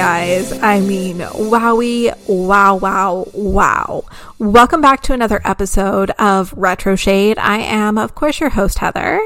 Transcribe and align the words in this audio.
Guys. 0.00 0.50
I 0.62 0.80
mean, 0.80 1.18
wowie, 1.18 2.16
wow, 2.26 2.76
wow, 2.76 3.26
wow. 3.34 4.04
Welcome 4.38 4.80
back 4.80 5.02
to 5.02 5.12
another 5.12 5.42
episode 5.44 6.10
of 6.12 6.54
Retro 6.54 6.96
Shade. 6.96 7.36
I 7.36 7.58
am, 7.58 7.98
of 7.98 8.14
course, 8.14 8.40
your 8.40 8.48
host, 8.48 8.78
Heather. 8.78 9.20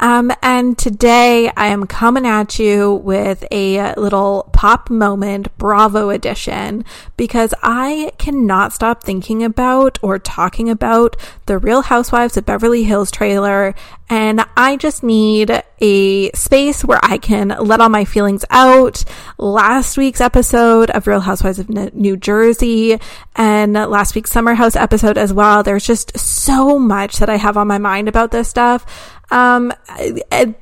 Um, 0.00 0.32
and 0.42 0.78
today 0.78 1.50
I 1.56 1.68
am 1.68 1.86
coming 1.86 2.26
at 2.26 2.58
you 2.58 2.94
with 2.94 3.44
a 3.50 3.94
little 3.94 4.48
pop 4.52 4.90
moment 4.90 5.56
Bravo 5.58 6.10
edition 6.10 6.84
because 7.16 7.52
I 7.62 8.12
cannot 8.18 8.72
stop 8.72 9.02
thinking 9.02 9.42
about 9.42 9.98
or 10.02 10.18
talking 10.18 10.70
about 10.70 11.16
the 11.46 11.58
Real 11.58 11.82
Housewives 11.82 12.36
of 12.36 12.46
Beverly 12.46 12.84
Hills 12.84 13.10
trailer. 13.10 13.74
And 14.10 14.44
I 14.56 14.76
just 14.76 15.02
need 15.02 15.62
a 15.80 16.30
space 16.32 16.82
where 16.84 17.00
I 17.02 17.18
can 17.18 17.48
let 17.48 17.80
all 17.80 17.90
my 17.90 18.04
feelings 18.04 18.44
out. 18.50 19.04
Last 19.36 19.98
week's 19.98 20.20
episode 20.20 20.90
of 20.90 21.06
Real 21.06 21.20
Housewives 21.20 21.58
of 21.58 21.68
New 21.68 22.16
Jersey 22.16 22.98
and 23.36 23.74
last 23.74 24.14
week's 24.14 24.30
Summer 24.30 24.54
House 24.54 24.76
episode 24.76 25.18
as 25.18 25.32
well. 25.32 25.62
There's 25.62 25.86
just 25.86 26.16
so 26.18 26.78
much 26.78 27.18
that 27.18 27.28
I 27.28 27.36
have 27.36 27.56
on 27.56 27.66
my 27.66 27.78
mind 27.78 28.08
about 28.08 28.30
this 28.30 28.48
stuff. 28.48 28.86
Um, 29.30 29.72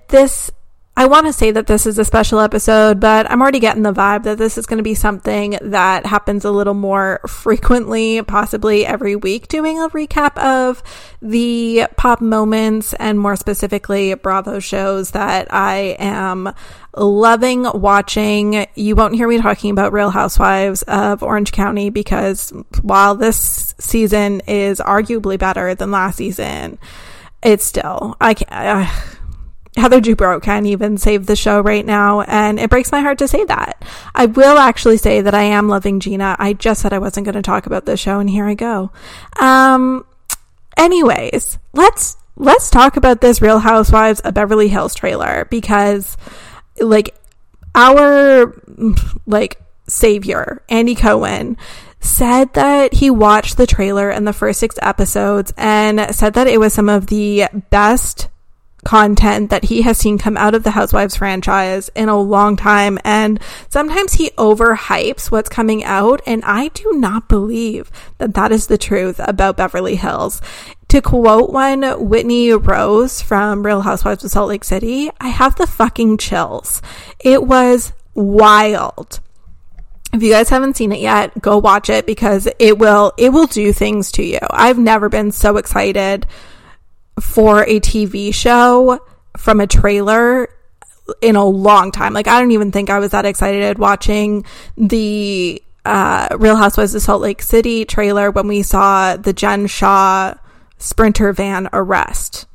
this, 0.09 0.51
I 0.97 1.07
want 1.07 1.27
to 1.27 1.33
say 1.33 1.51
that 1.51 1.67
this 1.67 1.87
is 1.87 1.99
a 1.99 2.05
special 2.05 2.41
episode, 2.41 3.01
but 3.01 3.31
I'm 3.31 3.43
already 3.43 3.61
getting 3.61 3.83
the 3.83 3.93
vibe 3.93 4.25
that 4.25 4.39
this 4.39 4.57
is 4.59 4.67
going 4.67 4.79
to 4.79 4.83
be 4.83 4.95
something 4.95 5.59
that 5.61 6.07
happens 6.07 6.45
a 6.45 6.51
little 6.51 6.75
more 6.75 7.21
frequently, 7.29 8.23
possibly 8.23 8.87
every 8.87 9.15
week, 9.15 9.49
doing 9.49 9.79
a 9.79 9.91
recap 9.91 10.37
of 10.39 10.83
the 11.21 11.87
pop 11.97 12.21
moments 12.21 12.95
and 12.95 13.21
more 13.21 13.37
specifically 13.37 14.15
Bravo 14.15 14.59
shows 14.59 15.11
that 15.11 15.53
I 15.53 15.97
am 15.99 16.53
loving 16.97 17.65
watching. 17.75 18.67
You 18.75 18.97
won't 18.97 19.15
hear 19.15 19.29
me 19.29 19.41
talking 19.41 19.71
about 19.71 19.93
Real 19.93 20.11
Housewives 20.11 20.83
of 20.83 21.23
Orange 21.23 21.53
County 21.53 21.91
because 21.91 22.55
while 22.81 23.15
this 23.15 23.75
season 23.79 24.41
is 24.47 24.81
arguably 24.81 25.39
better 25.39 25.75
than 25.75 25.91
last 25.91 26.17
season, 26.17 26.79
it's 27.43 27.65
still 27.65 28.17
I 28.21 28.35
can't. 28.35 28.51
Uh, 28.53 28.91
Heather 29.77 30.01
Dubrow 30.01 30.43
can't 30.43 30.67
even 30.67 30.97
save 30.97 31.27
the 31.27 31.37
show 31.37 31.61
right 31.61 31.85
now, 31.85 32.23
and 32.23 32.59
it 32.59 32.71
breaks 32.71 32.91
my 32.91 33.01
heart 33.01 33.19
to 33.19 33.29
say 33.29 33.45
that. 33.45 33.85
I 34.15 34.25
will 34.25 34.57
actually 34.57 34.97
say 34.97 35.21
that 35.21 35.35
I 35.35 35.43
am 35.43 35.69
loving 35.69 36.01
Gina. 36.01 36.35
I 36.39 36.55
just 36.55 36.81
said 36.81 36.95
I 36.95 36.99
wasn't 36.99 37.27
going 37.27 37.35
to 37.35 37.43
talk 37.43 37.67
about 37.67 37.85
the 37.85 37.97
show, 37.97 38.19
and 38.19 38.31
here 38.31 38.47
I 38.47 38.55
go. 38.55 38.91
Um, 39.39 40.07
anyways, 40.79 41.59
let's 41.75 42.17
let's 42.37 42.71
talk 42.71 42.97
about 42.97 43.21
this 43.21 43.43
Real 43.43 43.59
Housewives 43.59 44.21
of 44.21 44.33
Beverly 44.33 44.69
Hills 44.69 44.95
trailer 44.95 45.47
because, 45.51 46.17
like, 46.81 47.15
our 47.75 48.55
like 49.27 49.61
savior 49.89 50.63
Andy 50.69 50.95
Cohen 50.95 51.57
said 52.01 52.53
that 52.55 52.95
he 52.95 53.11
watched 53.11 53.57
the 53.57 53.67
trailer 53.67 54.11
and 54.11 54.27
the 54.27 54.33
first 54.33 54.61
six 54.61 54.77
episodes 54.83 55.53
and 55.57 56.15
said 56.15 56.35
that 56.35 56.47
it 56.47 56.61
was 56.61 56.73
some 56.73 56.89
of 56.89 57.07
the 57.07 57.47
best 57.71 58.29
content 58.87 59.51
that 59.51 59.65
he 59.65 59.83
has 59.83 59.99
seen 59.99 60.17
come 60.17 60.37
out 60.37 60.55
of 60.55 60.63
the 60.63 60.71
Housewives 60.71 61.17
franchise 61.17 61.91
in 61.97 62.09
a 62.09 62.21
long 62.21 62.57
time. 62.57 62.99
And 63.05 63.41
sometimes 63.69 64.15
he 64.15 64.31
overhypes 64.31 65.31
what's 65.31 65.49
coming 65.49 65.83
out. 65.83 66.23
And 66.25 66.43
I 66.45 66.69
do 66.69 66.93
not 66.93 67.29
believe 67.29 67.91
that 68.19 68.35
that 68.35 68.53
is 68.53 68.69
the 68.69 68.79
truth 68.79 69.21
about 69.23 69.57
Beverly 69.57 69.97
Hills. 69.97 70.41
To 70.89 71.03
quote 71.03 71.51
one 71.51 71.83
Whitney 72.09 72.53
Rose 72.53 73.21
from 73.21 73.67
Real 73.67 73.81
Housewives 73.83 74.23
of 74.23 74.31
Salt 74.31 74.49
Lake 74.49 74.65
City, 74.65 75.11
I 75.21 75.29
have 75.29 75.57
the 75.57 75.67
fucking 75.67 76.19
chills. 76.19 76.81
It 77.19 77.43
was 77.43 77.93
wild. 78.15 79.19
If 80.13 80.23
you 80.23 80.31
guys 80.31 80.49
haven't 80.49 80.77
seen 80.77 80.93
it 80.93 81.01
yet, 81.01 81.41
go 81.41 81.59
watch 81.59 81.91
it 81.91 82.07
because 82.07 82.49
it 82.59 82.79
will 82.79 83.13
it 83.19 83.33
will 83.33 83.47
do 83.47 83.73
things 83.73 84.13
to 84.13 84.25
you. 84.25 84.39
I've 84.51 84.79
never 84.79 85.09
been 85.09 85.33
so 85.33 85.57
excited 85.57 86.27
for 87.21 87.63
a 87.65 87.81
TV 87.81 88.33
show 88.33 89.01
from 89.37 89.61
a 89.61 89.67
trailer 89.67 90.49
in 91.21 91.37
a 91.37 91.45
long 91.45 91.93
time. 91.93 92.13
Like 92.13 92.29
I 92.29 92.41
don't 92.41 92.53
even 92.53 92.73
think 92.73 92.91
I 92.91 92.99
was 92.99 93.11
that 93.11 93.27
excited 93.27 93.79
watching 93.79 94.45
the 94.77 95.63
uh, 95.85 96.29
Real 96.39 96.57
Housewives 96.57 96.95
of 96.95 97.03
Salt 97.03 97.23
Lake 97.23 97.43
City 97.43 97.85
trailer 97.85 98.31
when 98.31 98.49
we 98.49 98.63
saw 98.63 99.17
the 99.17 99.33
Jen 99.33 99.67
Shah 99.67 100.35
sprinter 100.79 101.33
van 101.33 101.69
arrest. 101.73 102.47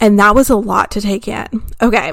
And 0.00 0.18
that 0.18 0.34
was 0.34 0.50
a 0.50 0.56
lot 0.56 0.90
to 0.92 1.00
take 1.00 1.28
in. 1.28 1.46
Okay, 1.80 2.12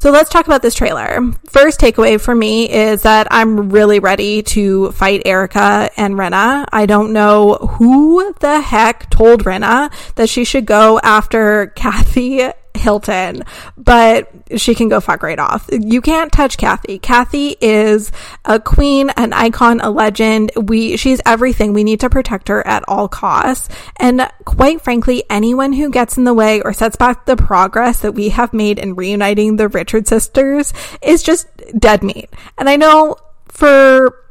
so 0.00 0.10
let's 0.10 0.30
talk 0.30 0.46
about 0.46 0.62
this 0.62 0.74
trailer. 0.74 1.20
First 1.46 1.78
takeaway 1.78 2.20
for 2.20 2.34
me 2.34 2.70
is 2.70 3.02
that 3.02 3.28
I'm 3.30 3.70
really 3.70 4.00
ready 4.00 4.42
to 4.44 4.90
fight 4.92 5.22
Erika 5.24 5.90
and 5.96 6.14
Rinna. 6.14 6.66
I 6.72 6.86
don't 6.86 7.12
know 7.12 7.54
who 7.54 8.34
the 8.40 8.60
heck 8.60 9.10
told 9.10 9.44
Rinna 9.44 9.92
that 10.16 10.28
she 10.28 10.44
should 10.44 10.66
go 10.66 10.98
after 11.02 11.68
Kathy 11.76 12.50
Hilton, 12.78 13.42
but 13.76 14.30
she 14.56 14.74
can 14.74 14.88
go 14.88 15.00
fuck 15.00 15.22
right 15.22 15.38
off. 15.38 15.68
You 15.70 16.00
can't 16.00 16.32
touch 16.32 16.56
Kathy. 16.56 16.98
Kathy 16.98 17.56
is 17.60 18.10
a 18.44 18.58
queen, 18.58 19.10
an 19.10 19.32
icon, 19.32 19.80
a 19.80 19.90
legend. 19.90 20.52
We, 20.56 20.96
she's 20.96 21.20
everything. 21.26 21.72
We 21.72 21.84
need 21.84 22.00
to 22.00 22.10
protect 22.10 22.48
her 22.48 22.66
at 22.66 22.84
all 22.88 23.08
costs. 23.08 23.68
And 23.96 24.28
quite 24.44 24.80
frankly, 24.80 25.24
anyone 25.28 25.72
who 25.72 25.90
gets 25.90 26.16
in 26.16 26.24
the 26.24 26.34
way 26.34 26.60
or 26.62 26.72
sets 26.72 26.96
back 26.96 27.26
the 27.26 27.36
progress 27.36 28.00
that 28.00 28.12
we 28.12 28.30
have 28.30 28.52
made 28.52 28.78
in 28.78 28.94
reuniting 28.94 29.56
the 29.56 29.68
Richard 29.68 30.08
sisters 30.08 30.72
is 31.02 31.22
just 31.22 31.48
dead 31.78 32.02
meat. 32.02 32.30
And 32.56 32.68
I 32.68 32.76
know 32.76 33.16
for 33.48 34.24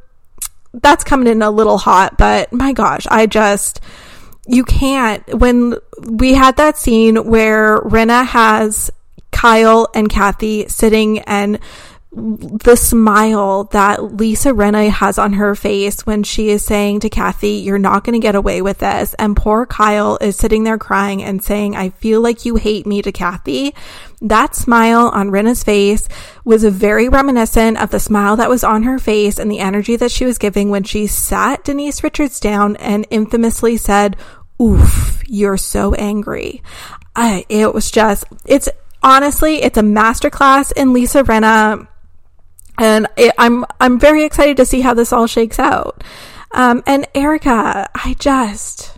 that's 0.73 1.03
coming 1.03 1.27
in 1.27 1.41
a 1.41 1.51
little 1.51 1.77
hot, 1.77 2.17
but 2.17 2.51
my 2.53 2.73
gosh, 2.73 3.07
I 3.09 3.25
just, 3.25 3.79
you 4.47 4.63
can't 4.63 5.23
when 5.39 5.75
we 6.01 6.33
had 6.33 6.57
that 6.57 6.77
scene 6.77 7.27
where 7.27 7.79
Rinna 7.79 8.25
has 8.25 8.91
Kyle 9.31 9.87
and 9.93 10.09
Kathy 10.09 10.67
sitting 10.67 11.19
and 11.19 11.59
the 12.17 12.75
smile 12.75 13.65
that 13.65 14.15
Lisa 14.15 14.49
Rinna 14.49 14.89
has 14.89 15.19
on 15.19 15.33
her 15.33 15.53
face 15.55 16.05
when 16.05 16.23
she 16.23 16.49
is 16.49 16.65
saying 16.65 17.01
to 17.01 17.09
Kathy, 17.09 17.57
You're 17.57 17.77
not 17.77 18.03
going 18.03 18.19
to 18.19 18.25
get 18.25 18.33
away 18.33 18.61
with 18.61 18.79
this. 18.79 19.13
And 19.15 19.35
poor 19.35 19.65
Kyle 19.65 20.17
is 20.19 20.35
sitting 20.35 20.63
there 20.63 20.77
crying 20.77 21.21
and 21.21 21.43
saying, 21.43 21.75
I 21.75 21.89
feel 21.89 22.21
like 22.21 22.45
you 22.45 22.55
hate 22.55 22.87
me 22.87 23.01
to 23.01 23.11
Kathy. 23.11 23.75
That 24.21 24.55
smile 24.55 25.09
on 25.13 25.29
Rinna's 25.29 25.63
face 25.63 26.07
was 26.43 26.63
very 26.63 27.07
reminiscent 27.07 27.77
of 27.77 27.91
the 27.91 27.99
smile 27.99 28.35
that 28.37 28.49
was 28.49 28.63
on 28.63 28.83
her 28.83 28.97
face 28.97 29.37
and 29.37 29.51
the 29.51 29.59
energy 29.59 29.95
that 29.97 30.11
she 30.11 30.25
was 30.25 30.39
giving 30.39 30.69
when 30.69 30.83
she 30.83 31.05
sat 31.05 31.65
Denise 31.65 32.03
Richards 32.03 32.39
down 32.39 32.77
and 32.77 33.05
infamously 33.11 33.77
said, 33.77 34.15
Oof, 34.61 35.23
you're 35.27 35.57
so 35.57 35.93
angry. 35.93 36.63
I, 37.15 37.45
it 37.49 37.73
was 37.73 37.91
just, 37.91 38.25
it's 38.45 38.69
honestly, 39.03 39.61
it's 39.61 39.77
a 39.77 39.83
masterclass 39.83 40.71
in 40.75 40.93
Lisa 40.93 41.23
Rinna 41.23 41.87
and 42.77 43.07
it, 43.17 43.33
I'm 43.37 43.65
I'm 43.79 43.99
very 43.99 44.23
excited 44.23 44.57
to 44.57 44.65
see 44.65 44.81
how 44.81 44.93
this 44.93 45.11
all 45.11 45.27
shakes 45.27 45.59
out. 45.59 46.03
Um, 46.51 46.83
and 46.85 47.07
Erika, 47.15 47.89
I 47.93 48.15
just 48.19 48.97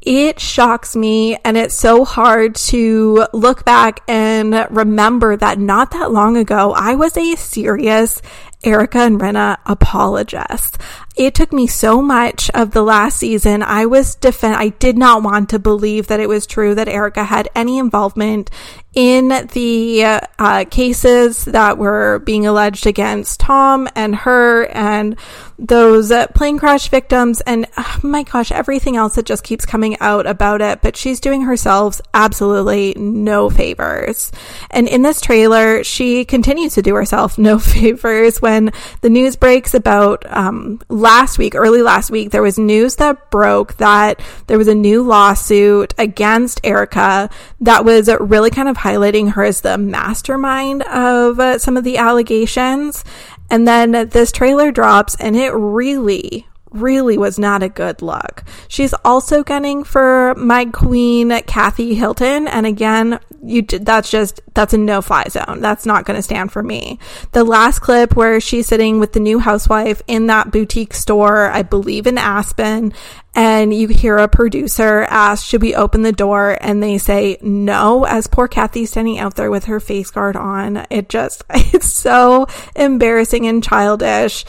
it 0.00 0.40
shocks 0.40 0.96
me 0.96 1.36
and 1.44 1.56
it's 1.56 1.74
so 1.74 2.04
hard 2.04 2.56
to 2.56 3.26
look 3.32 3.64
back 3.64 4.00
and 4.08 4.66
remember 4.70 5.36
that 5.36 5.60
not 5.60 5.92
that 5.92 6.10
long 6.10 6.36
ago 6.36 6.72
I 6.72 6.96
was 6.96 7.16
a 7.16 7.36
serious 7.36 8.20
Erika 8.64 8.98
and 8.98 9.20
Rinna 9.20 9.58
apologist. 9.64 10.78
It 11.14 11.34
took 11.34 11.52
me 11.52 11.66
so 11.66 12.00
much 12.00 12.50
of 12.50 12.70
the 12.70 12.82
last 12.82 13.18
season. 13.18 13.62
I 13.62 13.84
was 13.84 14.14
defend 14.14 14.56
I 14.56 14.68
did 14.70 14.96
not 14.96 15.22
want 15.22 15.50
to 15.50 15.58
believe 15.58 16.06
that 16.06 16.20
it 16.20 16.28
was 16.28 16.46
true 16.46 16.74
that 16.74 16.88
Erika 16.88 17.24
had 17.24 17.48
any 17.54 17.78
involvement 17.78 18.50
in 18.94 19.28
the 19.52 20.04
uh, 20.38 20.64
cases 20.70 21.46
that 21.46 21.78
were 21.78 22.18
being 22.20 22.46
alleged 22.46 22.86
against 22.86 23.40
Tom 23.40 23.88
and 23.94 24.14
her 24.14 24.66
and 24.66 25.16
those 25.58 26.10
uh, 26.10 26.26
plane 26.28 26.58
crash 26.58 26.88
victims 26.88 27.40
and 27.42 27.66
oh 27.78 28.00
my 28.02 28.24
gosh, 28.24 28.50
everything 28.50 28.96
else 28.96 29.14
that 29.14 29.24
just 29.24 29.44
keeps 29.44 29.64
coming 29.64 29.96
out 30.00 30.26
about 30.26 30.60
it. 30.60 30.82
But 30.82 30.96
she's 30.96 31.20
doing 31.20 31.42
herself 31.42 32.00
absolutely 32.12 32.94
no 32.96 33.48
favors. 33.48 34.32
And 34.70 34.88
in 34.88 35.02
this 35.02 35.20
trailer, 35.20 35.84
she 35.84 36.24
continues 36.24 36.74
to 36.74 36.82
do 36.82 36.94
herself 36.94 37.38
no 37.38 37.58
favors 37.60 38.42
when 38.42 38.72
the 39.00 39.10
news 39.10 39.36
breaks 39.36 39.72
about 39.72 40.24
um, 40.26 40.80
last 40.88 41.38
week, 41.38 41.54
early 41.54 41.82
last 41.82 42.10
week, 42.10 42.30
there 42.30 42.42
was 42.42 42.58
news 42.58 42.96
that 42.96 43.30
broke 43.30 43.76
that 43.76 44.20
there 44.48 44.58
was 44.58 44.68
a 44.68 44.74
new 44.74 45.02
lawsuit 45.02 45.94
against 45.96 46.60
Erika 46.64 47.30
that 47.60 47.84
was 47.84 48.10
really 48.20 48.50
kind 48.50 48.68
of 48.68 48.76
highlighting 48.82 49.32
her 49.32 49.44
as 49.44 49.60
the 49.60 49.78
mastermind 49.78 50.82
of 50.82 51.38
uh, 51.38 51.58
some 51.58 51.76
of 51.76 51.84
the 51.84 51.96
allegations. 51.96 53.04
And 53.50 53.66
then 53.66 54.08
this 54.08 54.32
trailer 54.32 54.72
drops 54.72 55.14
and 55.16 55.36
it 55.36 55.50
really, 55.50 56.46
really 56.72 57.18
was 57.18 57.38
not 57.38 57.62
a 57.62 57.68
good 57.68 58.02
look. 58.02 58.44
She's 58.68 58.94
also 59.04 59.42
gunning 59.42 59.84
for 59.84 60.34
my 60.36 60.64
queen, 60.66 61.40
Kathy 61.46 61.94
Hilton. 61.94 62.48
And 62.48 62.66
again, 62.66 63.20
you 63.42 63.62
that's 63.62 64.10
just 64.10 64.40
that's 64.54 64.72
a 64.72 64.78
no 64.78 65.02
fly 65.02 65.24
zone. 65.28 65.60
That's 65.60 65.84
not 65.84 66.04
going 66.04 66.16
to 66.16 66.22
stand 66.22 66.52
for 66.52 66.62
me. 66.62 66.98
The 67.32 67.44
last 67.44 67.80
clip 67.80 68.14
where 68.14 68.40
she's 68.40 68.66
sitting 68.66 69.00
with 69.00 69.12
the 69.12 69.20
new 69.20 69.38
housewife 69.38 70.00
in 70.06 70.28
that 70.28 70.50
boutique 70.52 70.94
store, 70.94 71.50
I 71.50 71.62
believe 71.62 72.06
in 72.06 72.18
Aspen, 72.18 72.92
and 73.34 73.74
you 73.74 73.88
hear 73.88 74.18
a 74.18 74.28
producer 74.28 75.06
ask, 75.08 75.44
"Should 75.44 75.62
we 75.62 75.74
open 75.74 76.02
the 76.02 76.12
door?" 76.12 76.56
and 76.60 76.82
they 76.82 76.98
say 76.98 77.38
no 77.42 78.04
as 78.04 78.26
poor 78.26 78.46
Kathy's 78.46 78.90
standing 78.90 79.18
out 79.18 79.34
there 79.34 79.50
with 79.50 79.64
her 79.64 79.80
face 79.80 80.10
guard 80.10 80.36
on. 80.36 80.86
It 80.90 81.08
just 81.08 81.42
it's 81.50 81.92
so 81.92 82.46
embarrassing 82.76 83.46
and 83.46 83.62
childish. 83.62 84.44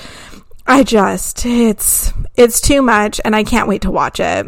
I 0.65 0.83
just 0.83 1.45
it's 1.45 2.11
it's 2.35 2.61
too 2.61 2.81
much 2.81 3.19
and 3.23 3.35
I 3.35 3.43
can't 3.43 3.67
wait 3.67 3.83
to 3.83 3.91
watch 3.91 4.19
it. 4.19 4.47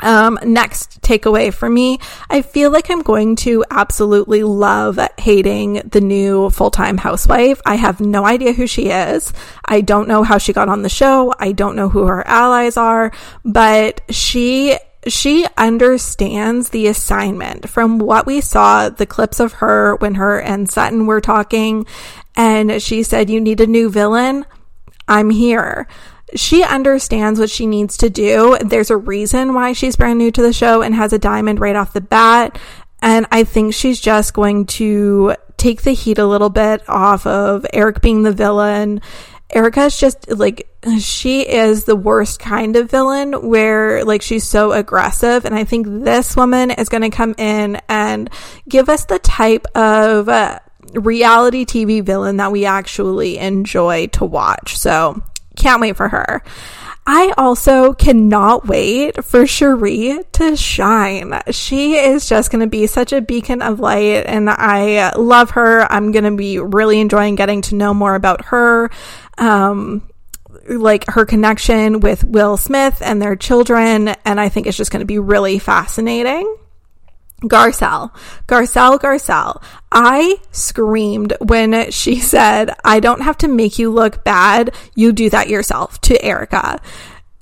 Um, 0.00 0.38
next 0.44 1.00
takeaway 1.00 1.52
for 1.52 1.70
me, 1.70 1.98
I 2.28 2.42
feel 2.42 2.70
like 2.70 2.90
I'm 2.90 3.00
going 3.00 3.34
to 3.36 3.64
absolutely 3.70 4.42
love 4.42 4.98
hating 5.18 5.74
the 5.86 6.02
new 6.02 6.50
full 6.50 6.70
time 6.70 6.98
housewife. 6.98 7.62
I 7.64 7.76
have 7.76 8.00
no 8.00 8.26
idea 8.26 8.52
who 8.52 8.66
she 8.66 8.90
is. 8.90 9.32
I 9.64 9.80
don't 9.80 10.08
know 10.08 10.22
how 10.22 10.36
she 10.36 10.52
got 10.52 10.68
on 10.68 10.82
the 10.82 10.90
show. 10.90 11.32
I 11.38 11.52
don't 11.52 11.76
know 11.76 11.88
who 11.88 12.06
her 12.06 12.26
allies 12.26 12.76
are, 12.76 13.10
but 13.44 14.02
she 14.10 14.76
she 15.06 15.46
understands 15.56 16.70
the 16.70 16.88
assignment 16.88 17.68
from 17.70 17.98
what 17.98 18.26
we 18.26 18.40
saw 18.40 18.88
the 18.88 19.06
clips 19.06 19.40
of 19.40 19.54
her 19.54 19.94
when 19.96 20.16
her 20.16 20.40
and 20.40 20.68
Sutton 20.68 21.06
were 21.06 21.20
talking 21.20 21.86
and 22.34 22.82
she 22.82 23.04
said 23.04 23.30
you 23.30 23.40
need 23.40 23.60
a 23.60 23.68
new 23.68 23.88
villain 23.88 24.44
I'm 25.08 25.30
here 25.30 25.86
she 26.34 26.62
understands 26.64 27.38
what 27.38 27.50
she 27.50 27.66
needs 27.66 27.96
to 27.98 28.10
do. 28.10 28.58
There's 28.60 28.90
a 28.90 28.96
reason 28.96 29.54
why 29.54 29.72
she's 29.72 29.96
brand 29.96 30.18
new 30.18 30.30
to 30.32 30.42
the 30.42 30.52
show 30.52 30.82
and 30.82 30.94
has 30.94 31.12
a 31.12 31.18
diamond 31.18 31.60
right 31.60 31.76
off 31.76 31.92
the 31.92 32.00
bat. 32.00 32.58
And 33.00 33.26
I 33.30 33.44
think 33.44 33.74
she's 33.74 34.00
just 34.00 34.34
going 34.34 34.66
to 34.66 35.36
take 35.56 35.82
the 35.82 35.92
heat 35.92 36.18
a 36.18 36.26
little 36.26 36.50
bit 36.50 36.86
off 36.88 37.26
of 37.26 37.64
Eric 37.72 38.00
being 38.00 38.22
the 38.22 38.32
villain. 38.32 39.00
Erika's 39.50 39.98
just 39.98 40.28
like, 40.28 40.68
she 40.98 41.42
is 41.42 41.84
the 41.84 41.94
worst 41.94 42.40
kind 42.40 42.74
of 42.74 42.90
villain 42.90 43.48
where 43.48 44.04
like 44.04 44.22
she's 44.22 44.44
so 44.44 44.72
aggressive. 44.72 45.44
And 45.44 45.54
I 45.54 45.62
think 45.62 45.86
this 45.86 46.34
woman 46.34 46.72
is 46.72 46.88
going 46.88 47.02
to 47.02 47.10
come 47.10 47.34
in 47.38 47.80
and 47.88 48.28
give 48.68 48.88
us 48.88 49.04
the 49.04 49.20
type 49.20 49.66
of 49.76 50.28
uh, 50.28 50.58
reality 50.94 51.64
TV 51.64 52.02
villain 52.02 52.38
that 52.38 52.52
we 52.52 52.64
actually 52.64 53.38
enjoy 53.38 54.06
to 54.08 54.24
watch. 54.24 54.78
So 54.78 55.22
can't 55.56 55.80
wait 55.80 55.96
for 55.96 56.08
her. 56.08 56.42
I 57.08 57.32
also 57.38 57.92
cannot 57.92 58.66
wait 58.66 59.24
for 59.24 59.42
Sheree 59.42 60.24
to 60.32 60.56
shine. 60.56 61.40
She 61.50 61.94
is 61.94 62.28
just 62.28 62.50
going 62.50 62.62
to 62.62 62.66
be 62.66 62.88
such 62.88 63.12
a 63.12 63.20
beacon 63.20 63.62
of 63.62 63.78
light 63.78 64.26
and 64.26 64.50
I 64.50 65.14
love 65.14 65.50
her. 65.50 65.90
I'm 65.90 66.10
going 66.10 66.24
to 66.24 66.36
be 66.36 66.58
really 66.58 66.98
enjoying 66.98 67.36
getting 67.36 67.62
to 67.62 67.76
know 67.76 67.94
more 67.94 68.16
about 68.16 68.46
her. 68.46 68.90
Um, 69.38 70.02
like 70.68 71.04
her 71.08 71.24
connection 71.24 72.00
with 72.00 72.24
Will 72.24 72.56
Smith 72.56 73.00
and 73.00 73.22
their 73.22 73.36
children. 73.36 74.08
And 74.24 74.40
I 74.40 74.48
think 74.48 74.66
it's 74.66 74.76
just 74.76 74.90
going 74.90 75.00
to 75.00 75.06
be 75.06 75.20
really 75.20 75.60
fascinating. 75.60 76.56
Garcelle, 77.42 78.12
Garcelle, 78.46 78.98
Garcelle. 78.98 79.62
I 79.92 80.36
screamed 80.52 81.34
when 81.40 81.90
she 81.90 82.18
said, 82.20 82.74
I 82.84 83.00
don't 83.00 83.22
have 83.22 83.38
to 83.38 83.48
make 83.48 83.78
you 83.78 83.90
look 83.90 84.24
bad. 84.24 84.74
You 84.94 85.12
do 85.12 85.30
that 85.30 85.48
yourself 85.48 86.00
to 86.02 86.22
Erika. 86.24 86.80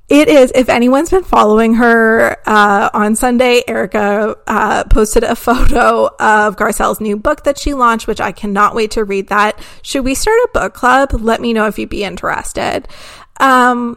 It 0.09 0.29
is, 0.29 0.53
if 0.55 0.69
anyone's 0.69 1.09
been 1.09 1.25
following 1.25 1.75
her 1.75 2.37
uh, 2.47 2.91
on 2.93 3.17
Sunday, 3.17 3.63
Erika, 3.67 4.37
uh, 4.47 4.85
posted 4.85 5.25
a 5.25 5.35
photo 5.37 6.07
of 6.21 6.57
Garcelle's 6.57 7.01
new 7.01 7.17
book 7.17 7.45
that 7.45 7.59
she 7.59 7.73
launched, 7.73 8.07
which 8.07 8.21
I 8.21 8.33
cannot 8.33 8.75
wait 8.75 8.93
to 8.93 9.05
read 9.05 9.29
that. 9.29 9.59
Should 9.83 10.05
we 10.05 10.15
start 10.15 10.37
a 10.45 10.49
book 10.53 10.75
club? 10.75 11.15
Let 11.15 11.41
me 11.41 11.53
know 11.55 11.67
if 11.67 11.79
you'd 11.79 11.89
be 11.89 12.05
interested. 12.05 12.87
Um, 13.41 13.97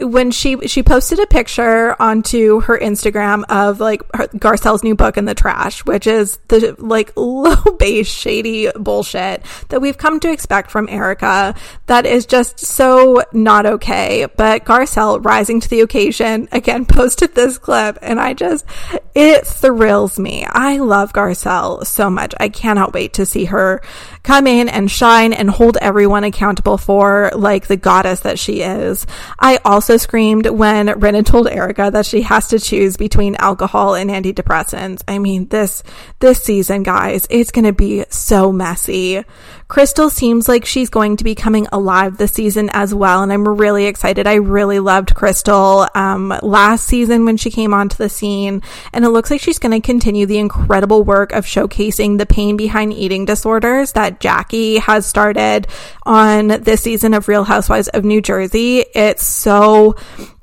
when 0.00 0.30
she 0.30 0.56
she 0.68 0.82
posted 0.82 1.18
a 1.18 1.26
picture 1.26 2.00
onto 2.00 2.60
her 2.60 2.78
Instagram 2.78 3.44
of 3.48 3.80
like 3.80 4.02
her, 4.14 4.28
Garcelle's 4.28 4.84
new 4.84 4.94
book 4.94 5.16
in 5.16 5.24
the 5.24 5.34
trash, 5.34 5.84
which 5.84 6.06
is 6.06 6.38
the 6.48 6.74
like 6.78 7.12
low 7.16 7.56
base 7.78 8.08
shady 8.08 8.70
bullshit 8.76 9.44
that 9.68 9.80
we've 9.80 9.98
come 9.98 10.20
to 10.20 10.30
expect 10.30 10.70
from 10.70 10.88
Erika. 10.88 11.54
That 11.86 12.06
is 12.06 12.26
just 12.26 12.60
so 12.60 13.22
not 13.32 13.66
okay. 13.66 14.26
But 14.36 14.64
Garcelle 14.64 15.24
rising 15.24 15.60
to 15.60 15.68
the 15.68 15.80
occasion 15.80 16.48
again 16.52 16.86
posted 16.86 17.34
this 17.34 17.58
clip, 17.58 17.98
and 18.02 18.20
I 18.20 18.34
just 18.34 18.64
it 19.14 19.46
thrills 19.46 20.18
me. 20.18 20.44
I 20.44 20.78
love 20.78 21.12
Garcelle 21.12 21.84
so 21.86 22.08
much. 22.08 22.34
I 22.38 22.48
cannot 22.48 22.92
wait 22.92 23.14
to 23.14 23.26
see 23.26 23.46
her 23.46 23.82
come 24.28 24.46
in 24.46 24.68
and 24.68 24.90
shine 24.90 25.32
and 25.32 25.48
hold 25.48 25.78
everyone 25.78 26.22
accountable 26.22 26.76
for 26.76 27.32
like 27.34 27.66
the 27.66 27.78
goddess 27.78 28.20
that 28.20 28.38
she 28.38 28.60
is. 28.60 29.06
I 29.38 29.58
also 29.64 29.96
screamed 29.96 30.46
when 30.46 30.88
Rinna 30.88 31.24
told 31.24 31.48
Erika 31.48 31.88
that 31.90 32.04
she 32.04 32.20
has 32.20 32.48
to 32.48 32.58
choose 32.58 32.98
between 32.98 33.36
alcohol 33.36 33.94
and 33.94 34.10
antidepressants. 34.10 35.02
I 35.08 35.18
mean, 35.18 35.48
this, 35.48 35.82
this 36.18 36.42
season, 36.42 36.82
guys, 36.82 37.26
it's 37.30 37.52
going 37.52 37.64
to 37.64 37.72
be 37.72 38.04
so 38.10 38.52
messy. 38.52 39.24
Crystal 39.68 40.08
seems 40.08 40.48
like 40.48 40.64
she's 40.64 40.88
going 40.88 41.18
to 41.18 41.24
be 41.24 41.34
coming 41.34 41.66
alive 41.72 42.16
this 42.16 42.32
season 42.32 42.70
as 42.72 42.94
well, 42.94 43.22
and 43.22 43.30
I'm 43.30 43.46
really 43.46 43.84
excited. 43.84 44.26
I 44.26 44.36
really 44.36 44.80
loved 44.80 45.14
Crystal 45.14 45.86
um, 45.94 46.32
last 46.42 46.86
season 46.86 47.26
when 47.26 47.36
she 47.36 47.50
came 47.50 47.74
onto 47.74 47.96
the 47.96 48.08
scene, 48.08 48.62
and 48.94 49.04
it 49.04 49.10
looks 49.10 49.30
like 49.30 49.42
she's 49.42 49.58
going 49.58 49.78
to 49.78 49.84
continue 49.84 50.24
the 50.24 50.38
incredible 50.38 51.04
work 51.04 51.32
of 51.32 51.44
showcasing 51.44 52.16
the 52.16 52.24
pain 52.24 52.56
behind 52.56 52.94
eating 52.94 53.26
disorders 53.26 53.92
that 53.92 54.20
Jackie 54.20 54.78
has 54.78 55.04
started 55.04 55.66
on 56.04 56.48
this 56.48 56.80
season 56.80 57.12
of 57.12 57.28
Real 57.28 57.44
Housewives 57.44 57.88
of 57.88 58.06
New 58.06 58.22
Jersey. 58.22 58.86
It's 58.94 59.26
so 59.26 59.96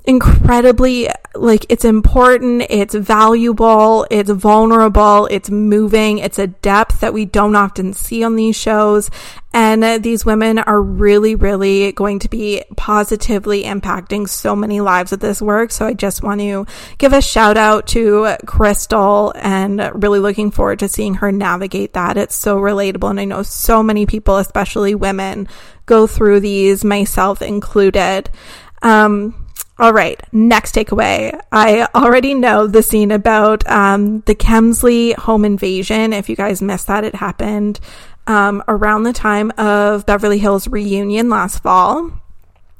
incredibly 0.06 1.08
like 1.34 1.66
it's 1.68 1.84
important, 1.84 2.62
it's 2.70 2.94
valuable, 2.94 4.06
it's 4.10 4.30
vulnerable, 4.30 5.26
it's 5.30 5.50
moving, 5.50 6.18
it's 6.18 6.38
a 6.38 6.46
depth 6.46 7.00
that 7.00 7.12
we 7.12 7.24
don't 7.24 7.56
often 7.56 7.92
see 7.92 8.24
on 8.24 8.36
these 8.36 8.56
shows. 8.56 9.10
And 9.52 10.02
these 10.02 10.24
women 10.24 10.58
are 10.58 10.80
really, 10.80 11.34
really 11.34 11.92
going 11.92 12.18
to 12.20 12.28
be 12.28 12.62
positively 12.76 13.64
impacting 13.64 14.28
so 14.28 14.54
many 14.54 14.80
lives 14.80 15.10
with 15.10 15.20
this 15.20 15.40
work. 15.40 15.72
So 15.72 15.86
I 15.86 15.94
just 15.94 16.22
want 16.22 16.40
to 16.42 16.66
give 16.98 17.14
a 17.14 17.22
shout 17.22 17.56
out 17.56 17.86
to 17.88 18.36
Crystal 18.46 19.32
and 19.34 19.90
really 20.02 20.18
looking 20.18 20.50
forward 20.50 20.80
to 20.80 20.90
seeing 20.90 21.14
her 21.14 21.32
navigate 21.32 21.94
that. 21.94 22.18
It's 22.18 22.36
so 22.36 22.58
relatable. 22.58 23.10
And 23.10 23.20
I 23.20 23.24
know 23.24 23.42
so 23.42 23.82
many 23.82 24.04
people, 24.04 24.36
especially 24.36 24.94
women, 24.94 25.48
go 25.86 26.06
through 26.06 26.40
these, 26.40 26.84
myself 26.84 27.40
included. 27.40 28.28
Um, 28.82 29.45
all 29.78 29.92
right, 29.92 30.18
next 30.32 30.74
takeaway. 30.74 31.38
I 31.52 31.86
already 31.94 32.32
know 32.32 32.66
the 32.66 32.82
scene 32.82 33.10
about 33.10 33.66
um, 33.68 34.20
the 34.20 34.34
Kemsley 34.34 35.14
home 35.14 35.44
invasion. 35.44 36.14
If 36.14 36.30
you 36.30 36.36
guys 36.36 36.62
missed 36.62 36.86
that, 36.86 37.04
it 37.04 37.14
happened 37.14 37.78
um, 38.26 38.62
around 38.68 39.02
the 39.02 39.12
time 39.12 39.52
of 39.58 40.06
Beverly 40.06 40.38
Hills 40.38 40.66
reunion 40.66 41.28
last 41.28 41.62
fall, 41.62 42.10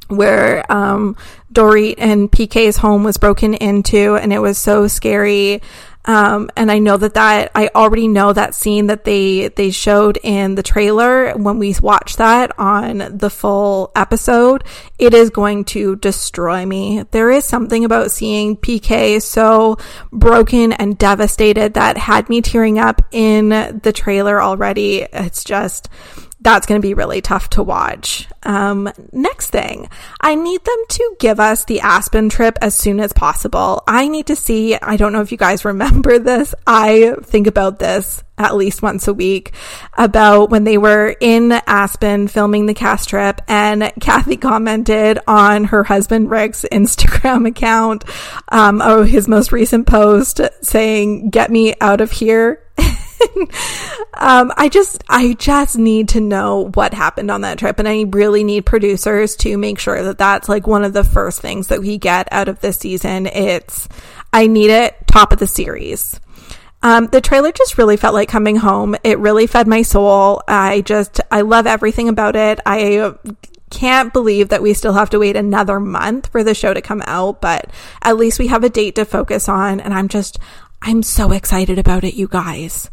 where 0.09 0.71
um, 0.73 1.17
Dorit 1.53 1.97
and 1.99 2.33
PK's 2.33 2.79
home 2.79 3.05
was 3.05 3.19
broken 3.19 3.53
into, 3.53 4.17
and 4.17 4.33
it 4.33 4.39
was 4.39 4.57
so 4.57 4.89
scary. 4.89 5.61
Um, 6.07 6.51
and 6.57 6.71
I 6.71 6.79
know 6.79 6.97
that 6.97 7.15
that 7.15 7.51
I 7.55 7.69
already 7.75 8.07
know 8.07 8.33
that 8.33 8.55
scene 8.55 8.87
that 8.87 9.05
they 9.05 9.49
they 9.49 9.71
showed 9.71 10.19
in 10.23 10.55
the 10.55 10.63
trailer 10.63 11.33
when 11.33 11.59
we 11.59 11.75
watch 11.83 12.17
that 12.17 12.57
on 12.59 13.19
the 13.19 13.31
full 13.31 13.91
episode, 13.97 14.63
it 14.99 15.15
is 15.15 15.31
going 15.31 15.65
to 15.67 15.97
destroy 15.97 16.65
me. 16.65 17.05
There 17.11 17.31
is 17.31 17.45
something 17.45 17.85
about 17.85 18.13
seeing 18.13 18.57
PK 18.57 19.21
so 19.21 19.79
broken 20.13 20.73
and 20.73 20.97
devastated 20.97 21.75
that 21.75 21.97
had 21.97 22.29
me 22.29 22.41
tearing 22.41 22.79
up 22.79 23.03
in 23.11 23.49
the 23.49 23.93
trailer 23.93 24.41
already. 24.41 25.07
It's 25.13 25.43
just 25.43 25.89
that's 26.47 26.65
going 26.65 26.81
to 26.81 26.87
be 26.87 26.95
really 26.95 27.21
tough 27.21 27.51
to 27.51 27.63
watch. 27.65 28.29
Um, 28.45 28.89
next 29.11 29.51
thing, 29.51 29.89
I 30.21 30.37
need 30.37 30.65
them 30.65 30.85
to 30.91 31.17
give 31.19 31.41
us 31.41 31.65
the 31.65 31.81
Aspen 31.81 32.29
trip 32.29 32.57
as 32.63 32.77
soon 32.77 33.01
as 33.01 33.13
possible. 33.13 33.83
I 33.89 34.07
need 34.07 34.29
to 34.29 34.37
see, 34.37 34.77
I 34.77 34.97
don't 34.97 35.13
know 35.13 35.23
if 35.23 35.33
you 35.33 35.39
guys 35.39 35.65
remember 35.65 36.21
this. 36.21 36.55
I 36.65 37.17
think 37.25 37.49
about 37.49 37.81
this 37.81 38.23
at 38.39 38.55
least 38.55 38.81
once 38.81 39.09
a 39.09 39.15
week 39.15 39.55
about 39.95 40.51
when 40.51 40.63
they 40.63 40.79
were 40.79 41.17
in 41.21 41.51
Aspen 41.51 42.29
filming 42.29 42.67
the 42.67 42.75
cast 42.75 43.09
trip 43.09 43.41
and 43.49 43.91
Kathy 44.01 44.37
commented 44.37 45.19
on 45.27 45.65
her 45.65 45.83
husband 45.83 46.31
Rick's 46.31 46.65
Instagram 46.73 47.49
account, 47.49 48.05
um, 48.51 48.81
oh, 48.85 49.03
his 49.03 49.27
most 49.27 49.51
recent 49.51 49.89
post 49.89 50.41
saying, 50.63 51.31
get 51.31 51.51
me 51.51 51.75
out 51.81 52.01
of 52.01 52.13
here 52.13 52.63
um, 54.15 54.53
I 54.57 54.69
just, 54.71 55.03
I 55.09 55.35
just 55.35 55.77
need 55.77 56.11
to 56.11 56.21
know 56.21 56.71
what 56.75 56.95
happened 56.95 57.31
on 57.31 57.43
that 57.43 57.59
trip. 57.59 57.79
And 57.79 57.89
I 57.89 58.05
really 58.09 58.45
need 58.45 58.67
producers 58.67 59.37
to 59.37 59.57
make 59.57 59.79
sure 59.79 60.03
that 60.03 60.19
that's 60.19 60.49
like 60.49 60.67
one 60.67 60.85
of 60.85 60.93
the 60.93 61.05
first 61.05 61.41
things 61.41 61.69
that 61.69 61.81
we 61.81 61.99
get 61.99 62.29
out 62.33 62.49
of 62.49 62.61
this 62.61 62.79
season. 62.79 63.27
It's, 63.27 63.89
I 64.33 64.47
need 64.47 64.71
it 64.71 64.97
top 65.07 65.33
of 65.33 65.39
the 65.39 65.47
series. 65.47 66.19
Um, 66.83 67.07
the 67.07 67.21
trailer 67.21 67.53
just 67.53 67.79
really 67.79 67.97
felt 67.97 68.15
like 68.15 68.29
coming 68.29 68.57
home. 68.57 68.97
It 69.03 69.19
really 69.19 69.47
fed 69.47 69.67
my 69.67 69.83
soul. 69.83 70.43
I 70.47 70.83
just, 70.83 71.21
I 71.31 71.41
love 71.41 71.67
everything 71.67 72.09
about 72.09 72.37
it. 72.37 72.61
I 72.67 73.15
can't 73.71 74.13
believe 74.13 74.51
that 74.51 74.63
we 74.63 74.75
still 74.75 74.93
have 74.93 75.11
to 75.11 75.19
wait 75.19 75.37
another 75.37 75.81
month 75.81 76.29
for 76.29 76.45
the 76.45 76.55
show 76.55 76.73
to 76.73 76.81
come 76.81 77.03
out, 77.07 77.41
but 77.41 77.71
at 78.03 78.17
least 78.17 78.39
we 78.39 78.47
have 78.49 78.63
a 78.63 78.69
date 78.69 78.95
to 78.97 79.05
focus 79.05 79.49
on. 79.49 79.81
And 79.81 79.93
I'm 79.93 80.09
just, 80.09 80.39
I'm 80.83 81.03
so 81.03 81.33
excited 81.33 81.79
about 81.79 82.05
it, 82.05 82.15
you 82.15 82.29
guys. 82.29 82.91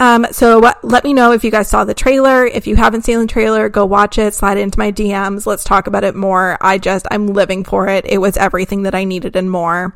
Um, 0.00 0.26
so 0.32 0.72
let 0.82 1.04
me 1.04 1.12
know 1.12 1.32
if 1.32 1.44
you 1.44 1.50
guys 1.50 1.68
saw 1.68 1.84
the 1.84 1.92
trailer. 1.92 2.46
If 2.46 2.66
you 2.66 2.74
haven't 2.74 3.02
seen 3.02 3.20
the 3.20 3.26
trailer, 3.26 3.68
go 3.68 3.84
watch 3.84 4.16
it, 4.16 4.34
slide 4.34 4.56
it 4.56 4.62
into 4.62 4.78
my 4.78 4.90
DMs. 4.90 5.46
Let's 5.46 5.62
talk 5.62 5.86
about 5.86 6.04
it 6.04 6.16
more. 6.16 6.56
I 6.62 6.78
just, 6.78 7.06
I'm 7.10 7.26
living 7.28 7.64
for 7.64 7.86
it. 7.86 8.06
It 8.06 8.18
was 8.18 8.38
everything 8.38 8.84
that 8.84 8.94
I 8.94 9.04
needed 9.04 9.36
and 9.36 9.50
more. 9.50 9.94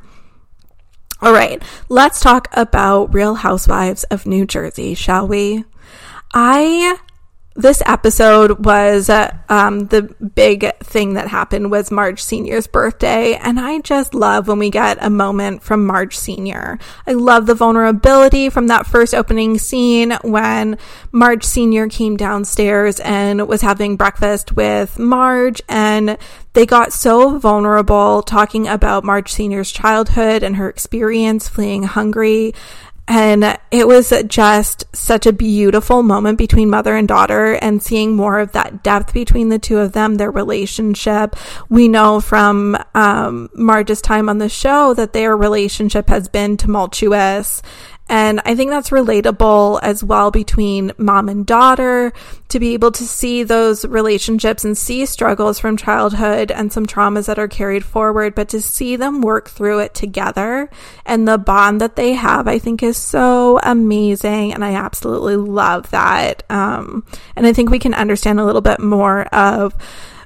All 1.22 1.32
right, 1.32 1.62
let's 1.88 2.20
talk 2.20 2.48
about 2.52 3.14
Real 3.14 3.36
Housewives 3.36 4.04
of 4.04 4.26
New 4.26 4.44
Jersey, 4.44 4.92
shall 4.94 5.26
we? 5.26 5.64
I 6.34 6.98
this 7.56 7.82
episode 7.86 8.64
was 8.64 9.08
uh, 9.08 9.32
um, 9.48 9.86
the 9.86 10.02
big 10.02 10.76
thing 10.78 11.14
that 11.14 11.28
happened 11.28 11.70
was 11.70 11.90
Marge 11.90 12.20
Senior's 12.20 12.66
birthday, 12.66 13.34
and 13.36 13.60
I 13.60 13.80
just 13.80 14.12
love 14.12 14.48
when 14.48 14.58
we 14.58 14.70
get 14.70 14.98
a 15.00 15.08
moment 15.08 15.62
from 15.62 15.86
Marge 15.86 16.16
Senior. 16.16 16.80
I 17.06 17.12
love 17.12 17.46
the 17.46 17.54
vulnerability 17.54 18.50
from 18.50 18.66
that 18.66 18.86
first 18.86 19.14
opening 19.14 19.58
scene 19.58 20.18
when 20.22 20.78
Marge 21.12 21.44
Senior 21.44 21.88
came 21.88 22.16
downstairs 22.16 22.98
and 22.98 23.46
was 23.46 23.60
having 23.60 23.96
breakfast 23.96 24.52
with 24.52 24.98
Marge, 24.98 25.62
and 25.68 26.18
they 26.54 26.66
got 26.66 26.92
so 26.92 27.38
vulnerable 27.38 28.22
talking 28.22 28.66
about 28.66 29.04
Marge 29.04 29.32
Senior's 29.32 29.70
childhood 29.70 30.42
and 30.42 30.56
her 30.56 30.68
experience 30.68 31.48
fleeing 31.48 31.84
Hungary 31.84 32.52
and 33.06 33.58
it 33.70 33.86
was 33.86 34.12
just 34.28 34.84
such 34.96 35.26
a 35.26 35.32
beautiful 35.32 36.02
moment 36.02 36.38
between 36.38 36.70
mother 36.70 36.96
and 36.96 37.06
daughter 37.06 37.52
and 37.54 37.82
seeing 37.82 38.16
more 38.16 38.38
of 38.38 38.52
that 38.52 38.82
depth 38.82 39.12
between 39.12 39.50
the 39.50 39.58
two 39.58 39.78
of 39.78 39.92
them, 39.92 40.14
their 40.14 40.30
relationship. 40.30 41.36
We 41.68 41.88
know 41.88 42.20
from 42.20 42.78
um, 42.94 43.50
Marge's 43.54 44.00
time 44.00 44.30
on 44.30 44.38
the 44.38 44.48
show 44.48 44.94
that 44.94 45.12
their 45.12 45.36
relationship 45.36 46.08
has 46.08 46.28
been 46.28 46.56
tumultuous 46.56 47.60
and 48.08 48.40
I 48.44 48.54
think 48.54 48.70
that's 48.70 48.90
relatable 48.90 49.80
as 49.82 50.04
well 50.04 50.30
between 50.30 50.92
mom 50.98 51.28
and 51.28 51.46
daughter 51.46 52.12
to 52.48 52.60
be 52.60 52.74
able 52.74 52.92
to 52.92 53.04
see 53.04 53.42
those 53.42 53.84
relationships 53.86 54.64
and 54.64 54.76
see 54.76 55.06
struggles 55.06 55.58
from 55.58 55.78
childhood 55.78 56.50
and 56.50 56.70
some 56.70 56.84
traumas 56.84 57.26
that 57.26 57.38
are 57.38 57.48
carried 57.48 57.84
forward, 57.84 58.34
but 58.34 58.50
to 58.50 58.60
see 58.60 58.96
them 58.96 59.22
work 59.22 59.48
through 59.48 59.78
it 59.78 59.94
together 59.94 60.68
and 61.06 61.26
the 61.26 61.38
bond 61.38 61.80
that 61.80 61.96
they 61.96 62.12
have, 62.12 62.46
I 62.46 62.58
think 62.58 62.82
is 62.82 62.98
so 62.98 63.58
amazing. 63.62 64.52
And 64.52 64.62
I 64.62 64.74
absolutely 64.74 65.36
love 65.36 65.90
that. 65.90 66.42
Um, 66.50 67.06
and 67.34 67.46
I 67.46 67.54
think 67.54 67.70
we 67.70 67.78
can 67.78 67.94
understand 67.94 68.38
a 68.38 68.44
little 68.44 68.60
bit 68.60 68.80
more 68.80 69.22
of 69.34 69.74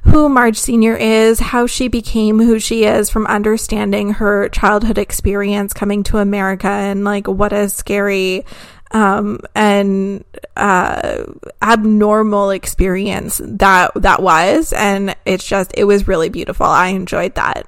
who 0.04 0.28
Marge 0.28 0.58
Sr. 0.58 0.96
is, 0.96 1.40
how 1.40 1.66
she 1.66 1.88
became 1.88 2.38
who 2.38 2.58
she 2.58 2.84
is 2.84 3.10
from 3.10 3.26
understanding 3.26 4.14
her 4.14 4.48
childhood 4.48 4.98
experience 4.98 5.72
coming 5.72 6.02
to 6.04 6.18
America 6.18 6.68
and 6.68 7.04
like 7.04 7.26
what 7.26 7.52
a 7.52 7.68
scary 7.68 8.44
um, 8.90 9.40
and 9.54 10.24
uh, 10.56 11.24
abnormal 11.62 12.50
experience 12.50 13.40
that 13.44 13.92
that 13.96 14.22
was 14.22 14.72
and 14.72 15.14
it's 15.26 15.46
just 15.46 15.72
it 15.74 15.84
was 15.84 16.08
really 16.08 16.28
beautiful 16.28 16.66
i 16.66 16.88
enjoyed 16.88 17.34
that 17.34 17.66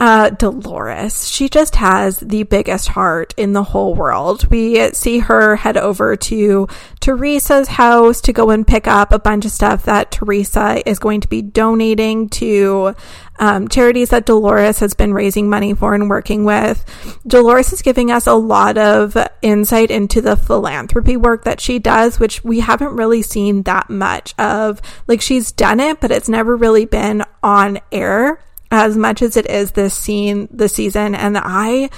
uh, 0.00 0.30
Dolores, 0.30 1.28
she 1.28 1.48
just 1.48 1.74
has 1.76 2.18
the 2.18 2.44
biggest 2.44 2.88
heart 2.88 3.34
in 3.36 3.52
the 3.52 3.64
whole 3.64 3.94
world. 3.94 4.48
We 4.48 4.92
see 4.92 5.18
her 5.18 5.56
head 5.56 5.76
over 5.76 6.14
to 6.16 6.68
Teresa's 7.00 7.68
house 7.68 8.20
to 8.22 8.32
go 8.32 8.50
and 8.50 8.66
pick 8.66 8.86
up 8.86 9.12
a 9.12 9.18
bunch 9.18 9.44
of 9.44 9.50
stuff 9.50 9.84
that 9.86 10.12
Teresa 10.12 10.88
is 10.88 11.00
going 11.00 11.20
to 11.22 11.28
be 11.28 11.42
donating 11.42 12.28
to 12.30 12.94
um, 13.40 13.68
charities 13.68 14.10
that 14.10 14.26
Dolores 14.26 14.78
has 14.78 14.94
been 14.94 15.14
raising 15.14 15.50
money 15.50 15.74
for 15.74 15.94
and 15.94 16.08
working 16.08 16.44
with. 16.44 16.84
Dolores 17.26 17.72
is 17.72 17.82
giving 17.82 18.10
us 18.10 18.26
a 18.26 18.34
lot 18.34 18.78
of 18.78 19.16
insight 19.42 19.90
into 19.90 20.20
the 20.20 20.36
philanthropy 20.36 21.16
work 21.16 21.44
that 21.44 21.60
she 21.60 21.80
does, 21.80 22.20
which 22.20 22.44
we 22.44 22.60
haven't 22.60 22.96
really 22.96 23.22
seen 23.22 23.62
that 23.64 23.90
much 23.90 24.34
of. 24.38 24.80
Like 25.08 25.20
she's 25.20 25.50
done 25.50 25.80
it, 25.80 26.00
but 26.00 26.12
it's 26.12 26.28
never 26.28 26.56
really 26.56 26.84
been 26.84 27.24
on 27.42 27.80
air 27.90 28.40
as 28.70 28.96
much 28.96 29.22
as 29.22 29.36
it 29.36 29.48
is 29.48 29.72
this 29.72 29.94
scene, 29.94 30.48
the 30.50 30.68
season. 30.68 31.14
And 31.14 31.38
I, 31.38 31.90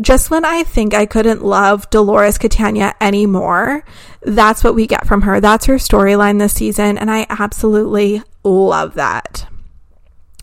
just 0.00 0.30
when 0.30 0.44
I 0.44 0.62
think 0.62 0.94
I 0.94 1.06
couldn't 1.06 1.44
love 1.44 1.88
Dolores 1.90 2.38
Catania 2.38 2.94
anymore, 3.00 3.84
that's 4.22 4.64
what 4.64 4.74
we 4.74 4.86
get 4.86 5.06
from 5.06 5.22
her. 5.22 5.40
That's 5.40 5.66
her 5.66 5.76
storyline 5.76 6.38
this 6.38 6.54
season. 6.54 6.98
And 6.98 7.10
I 7.10 7.26
absolutely 7.28 8.22
love 8.44 8.94
that. 8.94 9.46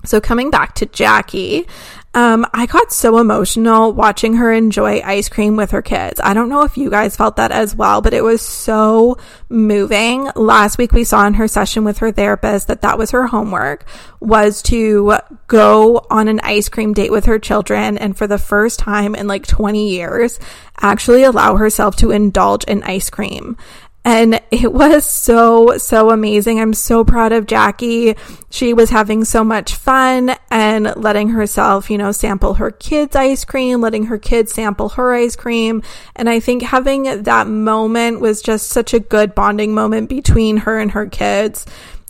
So 0.06 0.20
coming 0.20 0.50
back 0.50 0.76
to 0.76 0.86
Jackie, 0.86 1.68
um, 2.15 2.46
I 2.53 2.67
got 2.67 2.91
so 2.91 3.17
emotional 3.17 3.91
watching 3.91 4.36
her 4.36 4.53
enjoy 4.53 5.01
ice 5.03 5.29
cream 5.29 5.55
with 5.55 5.72
her 5.72 5.82
kids. 5.82 6.20
I 6.24 6.36
don't 6.36 6.50
know 6.50 6.62
if 6.62 6.77
you 6.77 6.91
guys 6.91 7.15
felt 7.15 7.38
that 7.38 7.51
as 7.51 7.75
well, 7.75 8.01
but 8.01 8.13
it 8.13 8.24
was 8.24 8.41
so 8.41 9.17
moving. 9.50 10.29
Last 10.36 10.77
week 10.77 10.91
we 10.91 11.05
saw 11.05 11.25
in 11.25 11.34
her 11.36 11.48
session 11.48 11.84
with 11.84 11.98
her 12.00 12.12
therapist 12.12 12.67
that 12.67 12.82
that 12.82 13.00
was 13.00 13.12
her 13.12 13.25
homework 13.25 13.86
was 14.20 14.62
to 14.63 15.17
go 15.48 16.05
on 16.12 16.27
an 16.27 16.39
ice 16.43 16.70
cream 16.70 16.93
date 16.93 17.12
with 17.12 17.25
her 17.25 17.39
children 17.39 17.98
and 17.98 18.15
for 18.15 18.27
the 18.27 18.38
first 18.38 18.79
time 18.79 19.15
in 19.15 19.27
like 19.27 19.48
20 19.48 19.89
years 19.89 20.39
actually 20.79 21.24
allow 21.24 21.55
herself 21.55 21.96
to 21.96 22.12
indulge 22.12 22.63
in 22.65 22.84
ice 22.84 23.10
cream. 23.10 23.58
And 24.06 24.42
it 24.52 24.74
was 24.74 25.06
so, 25.06 25.78
so 25.78 26.10
amazing. 26.10 26.60
I'm 26.60 26.74
so 26.74 27.06
proud 27.06 27.32
of 27.32 27.46
Jackie. 27.46 28.16
She 28.50 28.74
was 28.74 28.90
having 28.90 29.24
so 29.24 29.46
much 29.46 29.76
fun 29.76 30.36
and 30.52 30.94
letting 30.98 31.30
herself, 31.30 31.90
you 31.90 31.98
know, 31.98 32.12
sample 32.12 32.56
her 32.56 32.70
kids' 32.70 33.16
ice 33.16 33.46
cream, 33.46 33.80
letting 33.80 34.08
her 34.08 34.18
kids 34.18 34.54
sample 34.54 34.90
her 34.90 35.14
ice 35.14 35.38
cream. 35.38 35.84
And 36.18 36.30
I 36.30 36.42
think 36.42 36.64
having 36.64 37.24
that 37.24 37.48
moment 37.48 38.20
was 38.20 38.42
just 38.42 38.68
such 38.68 38.94
a 38.94 39.00
good 39.00 39.34
bonding 39.34 39.74
moment 39.74 40.10
between 40.10 40.58
her 40.58 40.78
and 40.80 40.92
her 40.92 41.06
kids. 41.06 41.66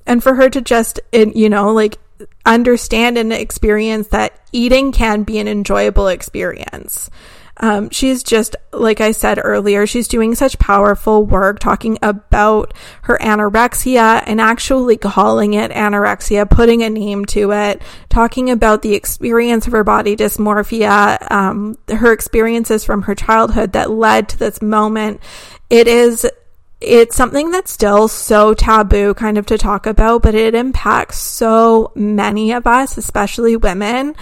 And 0.07 0.23
for 0.23 0.33
her 0.33 0.49
to 0.49 0.61
just, 0.61 0.99
you 1.11 1.47
know, 1.47 1.73
like 1.73 1.99
understand 2.45 3.17
and 3.19 3.31
experience 3.31 4.07
that 4.07 4.39
eating 4.51 4.91
can 4.91 5.23
be 5.23 5.37
an 5.37 5.47
enjoyable 5.47 6.07
experience. 6.07 7.09
Um, 7.57 7.89
she's 7.91 8.23
just, 8.23 8.55
like 8.71 8.99
I 8.99 9.11
said 9.11 9.39
earlier, 9.41 9.85
she's 9.85 10.07
doing 10.07 10.33
such 10.33 10.57
powerful 10.57 11.23
work 11.23 11.59
talking 11.59 11.99
about 12.01 12.73
her 13.03 13.17
anorexia 13.19 14.23
and 14.25 14.41
actually 14.41 14.97
calling 14.97 15.53
it 15.53 15.71
anorexia, 15.71 16.49
putting 16.49 16.81
a 16.81 16.89
name 16.89 17.25
to 17.25 17.51
it, 17.51 17.81
talking 18.09 18.49
about 18.49 18.81
the 18.81 18.95
experience 18.95 19.67
of 19.67 19.73
her 19.73 19.83
body 19.83 20.15
dysmorphia, 20.15 21.31
um, 21.31 21.77
her 21.89 22.11
experiences 22.11 22.83
from 22.83 23.03
her 23.03 23.13
childhood 23.13 23.73
that 23.73 23.91
led 23.91 24.29
to 24.29 24.39
this 24.39 24.61
moment. 24.61 25.21
It 25.69 25.87
is 25.87 26.25
it's 26.85 27.15
something 27.15 27.49
that's 27.51 27.71
still 27.71 28.09
so 28.09 28.53
taboo 28.53 29.13
kind 29.13 29.37
of 29.37 29.45
to 29.45 29.57
talk 29.57 29.85
about, 29.85 30.21
but 30.21 30.35
it 30.35 30.53
impacts 30.53 31.17
so 31.17 31.93
many 31.95 32.51
of 32.51 32.67
us, 32.67 32.97
especially 32.97 33.55
women. 33.55 34.15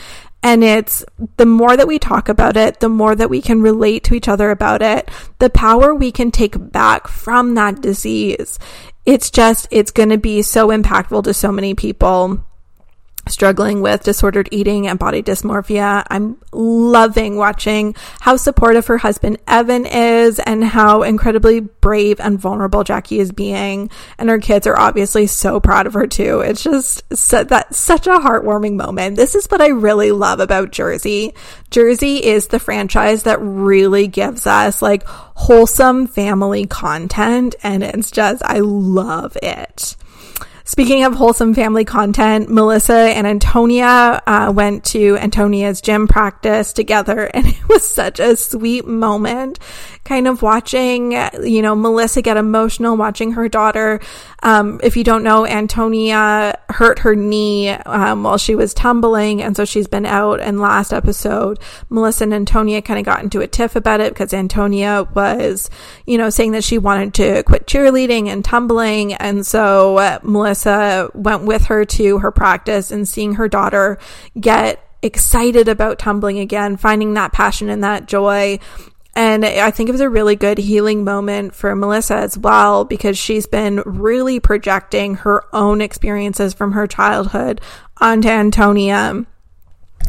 And 0.44 0.64
it's 0.64 1.06
the 1.38 1.46
more 1.46 1.78
that 1.78 1.88
we 1.88 2.00
talk 2.00 2.28
about 2.28 2.58
it, 2.58 2.80
the 2.80 2.90
more 2.90 3.16
that 3.16 3.30
we 3.30 3.42
can 3.42 3.62
relate 3.62 4.04
to 4.06 4.16
each 4.16 4.28
other 4.28 4.50
about 4.50 4.82
it, 4.82 5.10
the 5.40 5.50
power 5.50 5.94
we 5.94 6.12
can 6.12 6.32
take 6.32 6.56
back 6.72 7.08
from 7.08 7.54
that 7.56 7.82
disease. 7.82 8.58
It's 9.06 9.30
just, 9.30 9.68
it's 9.70 9.92
going 9.92 10.10
to 10.10 10.18
be 10.18 10.42
so 10.42 10.70
impactful 10.70 11.24
to 11.26 11.34
so 11.34 11.52
many 11.52 11.76
people 11.76 12.44
struggling 13.28 13.82
with 13.82 14.04
disordered 14.04 14.50
eating 14.52 14.88
and 14.88 14.98
body 14.98 15.22
dysmorphia. 15.22 16.04
I'm 16.10 16.38
loving 16.52 17.38
watching 17.38 17.96
how 18.20 18.36
supportive 18.36 18.88
her 18.88 18.98
husband 18.98 19.38
Evan 19.48 19.86
is 19.86 20.40
and 20.40 20.64
how 20.64 21.04
incredibly 21.04 21.60
brave 21.60 22.20
and 22.20 22.40
vulnerable 22.40 22.84
Jackie 22.84 23.20
is 23.20 23.32
being. 23.32 23.90
And 24.18 24.30
her 24.30 24.40
kids 24.40 24.68
are 24.68 24.78
obviously 24.78 25.28
so 25.28 25.60
proud 25.60 25.88
of 25.88 25.94
her 25.94 26.08
too. 26.08 26.42
It's 26.42 26.64
just 26.64 27.04
so, 27.16 27.44
that 27.46 27.76
such 27.76 28.08
a 28.08 28.20
heartwarming 28.20 28.76
moment. 28.76 29.16
This 29.16 29.36
is 29.36 29.48
what 29.48 29.62
I 29.62 29.68
really 29.68 30.12
love 30.12 30.40
about 30.40 30.72
Jersey. 30.72 31.34
Jersey 31.70 32.26
is 32.26 32.48
the 32.48 32.60
franchise 32.60 33.24
that 33.24 33.40
really 33.42 34.08
gives 34.08 34.48
us 34.48 34.82
like 34.82 35.04
wholesome 35.06 36.08
family 36.08 36.66
content 36.66 37.56
and 37.64 37.84
it's 37.84 38.12
just 38.12 38.44
I 38.44 38.60
love 38.60 39.38
it. 39.42 39.96
Speaking 40.72 41.04
of 41.04 41.16
wholesome 41.16 41.54
family 41.54 41.84
content, 41.84 42.50
Melissa 42.50 42.94
and 42.94 43.28
Antonia 43.28 44.24
uh, 44.26 44.54
went 44.56 44.86
to 44.86 45.18
Antonia's 45.18 45.82
gym 45.82 46.08
practice 46.08 46.72
together, 46.72 47.26
and 47.34 47.46
it 47.46 47.68
was 47.68 47.92
such 47.92 48.22
a 48.22 48.38
sweet 48.38 48.88
moment. 48.88 49.60
Kind 50.04 50.28
of 50.28 50.42
watching, 50.42 51.12
you 51.44 51.62
know, 51.62 51.76
Melissa 51.76 52.22
get 52.22 52.36
emotional, 52.36 52.98
watching 52.98 53.34
her 53.34 53.48
daughter. 53.48 54.00
Um, 54.42 54.80
if 54.84 54.98
you 54.98 55.04
don't 55.04 55.24
know, 55.24 55.46
Antonia 55.46 56.58
hurt 56.70 57.00
her 57.00 57.16
knee 57.16 57.70
um, 57.70 58.24
while 58.24 58.38
she 58.38 58.56
was 58.56 58.74
tumbling, 58.74 59.42
and 59.42 59.56
so 59.56 59.64
she's 59.64 59.88
been 59.88 60.06
out. 60.06 60.40
And 60.40 60.60
last 60.60 60.92
episode, 60.92 61.60
Melissa 61.90 62.24
and 62.24 62.34
Antonia 62.34 62.82
kind 62.82 63.00
of 63.00 63.06
got 63.06 63.24
into 63.24 63.42
a 63.42 63.48
tiff 63.48 63.76
about 63.76 64.00
it 64.00 64.14
because 64.14 64.34
Antonia 64.34 65.08
was, 65.14 65.70
you 66.08 66.18
know, 66.18 66.30
saying 66.30 66.54
that 66.54 66.64
she 66.64 66.78
wanted 66.78 67.14
to 67.16 67.44
quit 67.44 67.68
cheerleading 67.68 68.28
and 68.28 68.44
tumbling, 68.44 69.14
and 69.14 69.46
so 69.46 69.98
uh, 69.98 70.20
Melissa 70.24 71.12
went 71.14 71.44
with 71.44 71.66
her 71.66 71.86
to 71.86 72.20
her 72.20 72.32
practice 72.32 72.90
and 72.92 73.08
seeing 73.08 73.36
her 73.36 73.48
daughter 73.48 74.00
get 74.40 74.84
excited 75.02 75.68
about 75.68 76.00
tumbling 76.00 76.40
again, 76.40 76.78
finding 76.78 77.14
that 77.16 77.34
passion 77.34 77.70
and 77.70 77.84
that 77.84 78.08
joy. 78.08 78.60
And 79.14 79.46
I 79.46 79.72
think 79.72 79.90
it 79.90 79.92
was 79.92 80.02
a 80.02 80.10
really 80.10 80.36
good 80.36 80.58
healing 80.58 81.04
moment 81.04 81.54
for 81.54 81.76
Melissa 81.76 82.16
as 82.16 82.38
well 82.38 82.86
because 82.86 83.18
she's 83.18 83.46
been 83.46 83.84
really 83.86 84.40
projecting 84.40 85.16
her 85.16 85.44
own 85.54 85.82
experiences 85.82 86.54
from 86.54 86.72
her 86.72 86.88
childhood 86.88 87.60
onto 88.00 88.30
Antonia. 88.30 89.26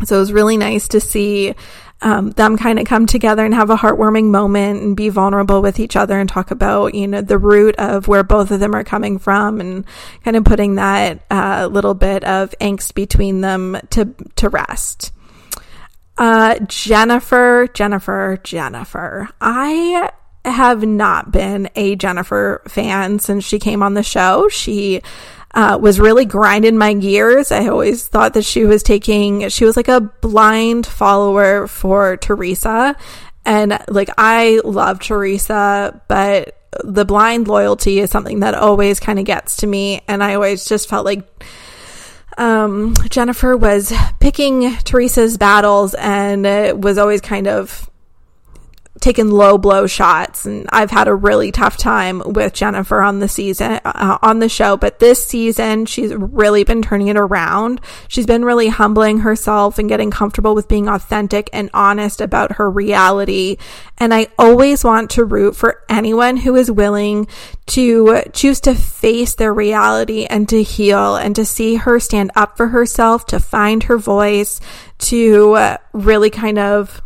So 0.05 0.17
it 0.17 0.21
was 0.21 0.33
really 0.33 0.57
nice 0.57 0.87
to 0.89 1.01
see 1.01 1.55
um, 2.03 2.31
them 2.31 2.57
kind 2.57 2.79
of 2.79 2.87
come 2.87 3.07
together 3.07 3.45
and 3.45 3.55
have 3.55 3.71
a 3.71 3.77
heartwarming 3.77 4.31
moment 4.31 4.83
and 4.83 4.97
be 4.97 5.09
vulnerable 5.09 5.63
with 5.63 5.79
each 5.79 5.97
other 5.97 6.19
and 6.19 6.29
talk 6.29 6.51
about, 6.51 6.95
you 6.95 7.07
know, 7.07 7.21
the 7.21 7.39
root 7.39 7.77
of 7.77 8.09
where 8.09 8.25
both 8.25 8.51
of 8.51 8.61
them 8.61 8.75
are 8.75 8.85
coming 8.85 9.19
from 9.19 9.61
and 9.61 9.85
kind 10.25 10.37
of 10.37 10.45
putting 10.45 10.77
that 10.77 11.23
uh, 11.31 11.69
little 11.71 11.95
bit 11.95 12.25
of 12.25 12.55
angst 12.61 12.95
between 12.95 13.41
them 13.41 13.79
to 13.91 14.15
to 14.37 14.49
rest. 14.49 15.13
Uh, 16.19 16.59
Jennifer, 16.67 17.69
Jennifer, 17.73 18.39
Jennifer. 18.43 19.29
I 19.41 20.11
have 20.45 20.85
not 20.85 21.33
been 21.33 21.71
a 21.77 21.97
Jennifer 21.97 22.63
fan 22.69 23.19
since 23.19 23.45
she 23.45 23.59
came 23.59 23.83
on 23.83 23.95
the 23.95 24.03
show. 24.03 24.49
She 24.49 25.03
uh, 25.55 25.79
was 25.81 26.01
really 26.01 26.25
grinding 26.25 26.77
my 26.77 26.95
gears. 26.95 27.53
I 27.53 27.69
always 27.69 28.07
thought 28.07 28.35
that 28.35 28.45
she 28.45 28.65
was 28.65 28.83
taking, 28.83 29.49
she 29.49 29.65
was 29.65 29.77
like 29.77 29.89
a 29.89 30.01
blind 30.01 30.87
follower 30.87 31.67
for 31.67 32.17
Teresa. 32.17 32.97
And 33.45 33.79
like, 33.89 34.11
I 34.19 34.61
love 34.65 35.01
Teresa, 35.01 36.01
but 36.09 36.57
the 36.85 37.05
blind 37.05 37.49
loyalty 37.49 38.01
is 38.01 38.11
something 38.11 38.41
that 38.41 38.55
always 38.55 38.99
kind 39.01 39.19
of 39.19 39.25
gets 39.25 39.59
to 39.59 39.67
me. 39.67 40.03
And 40.09 40.23
I 40.23 40.35
always 40.35 40.65
just 40.65 40.89
felt 40.89 41.05
like, 41.05 41.45
um, 42.39 42.95
Jennifer 43.09 43.57
was 43.57 43.93
picking 44.21 44.77
Teresa's 44.79 45.37
battles 45.39 45.95
and 45.95 46.45
was 46.83 46.99
always 46.99 47.21
kind 47.21 47.47
of 47.47 47.89
taken 49.03 49.31
low 49.31 49.59
blow 49.59 49.87
shots 49.87 50.47
and 50.47 50.67
I've 50.71 50.91
had 50.91 51.09
a 51.09 51.15
really 51.15 51.53
tough 51.53 51.77
time 51.77 52.23
with 52.25 52.53
Jennifer 52.53 53.03
on 53.03 53.19
the 53.19 53.29
season 53.29 53.81
uh, 53.85 54.19
on 54.23 54.39
the 54.39 54.49
show 54.49 54.77
but 54.77 55.01
this 55.01 55.23
season 55.23 55.87
she's 55.87 56.15
really 56.15 56.65
been 56.65 56.83
turning 56.83 57.09
it 57.09 57.17
around. 57.17 57.81
She's 58.09 58.27
been 58.27 58.45
really 58.45 58.69
humbling 58.69 59.19
herself 59.19 59.79
and 59.79 59.89
getting 59.89 60.11
comfortable 60.11 60.55
with 60.55 60.69
being 60.69 60.89
authentic 60.89 61.51
and 61.53 61.69
honest 61.75 62.21
about 62.21 62.53
her 62.53 62.71
reality 62.71 63.57
and 63.99 64.15
I 64.15 64.29
always 64.39 64.85
want 64.85 65.11
to 65.11 65.25
root 65.25 65.57
for 65.57 65.83
anyone 65.89 66.37
who 66.37 66.57
is 66.57 66.71
willing 66.71 67.27
to 67.67 68.23
choose 68.33 68.61
to 68.61 68.75
face 68.75 69.35
their 69.35 69.53
reality 69.53 70.25
and 70.25 70.49
to 70.49 70.63
heal 70.63 71.17
and 71.17 71.37
to 71.37 71.45
see 71.45 71.77
her 71.77 72.01
stand 72.01 72.31
up 72.35 72.57
for 72.57 72.69
herself, 72.69 73.27
to 73.27 73.41
find 73.41 73.85
her 73.85 73.99
voice, 73.99 74.61
to 74.99 75.77
really 75.93 76.31
kind 76.31 76.59
of 76.59 77.03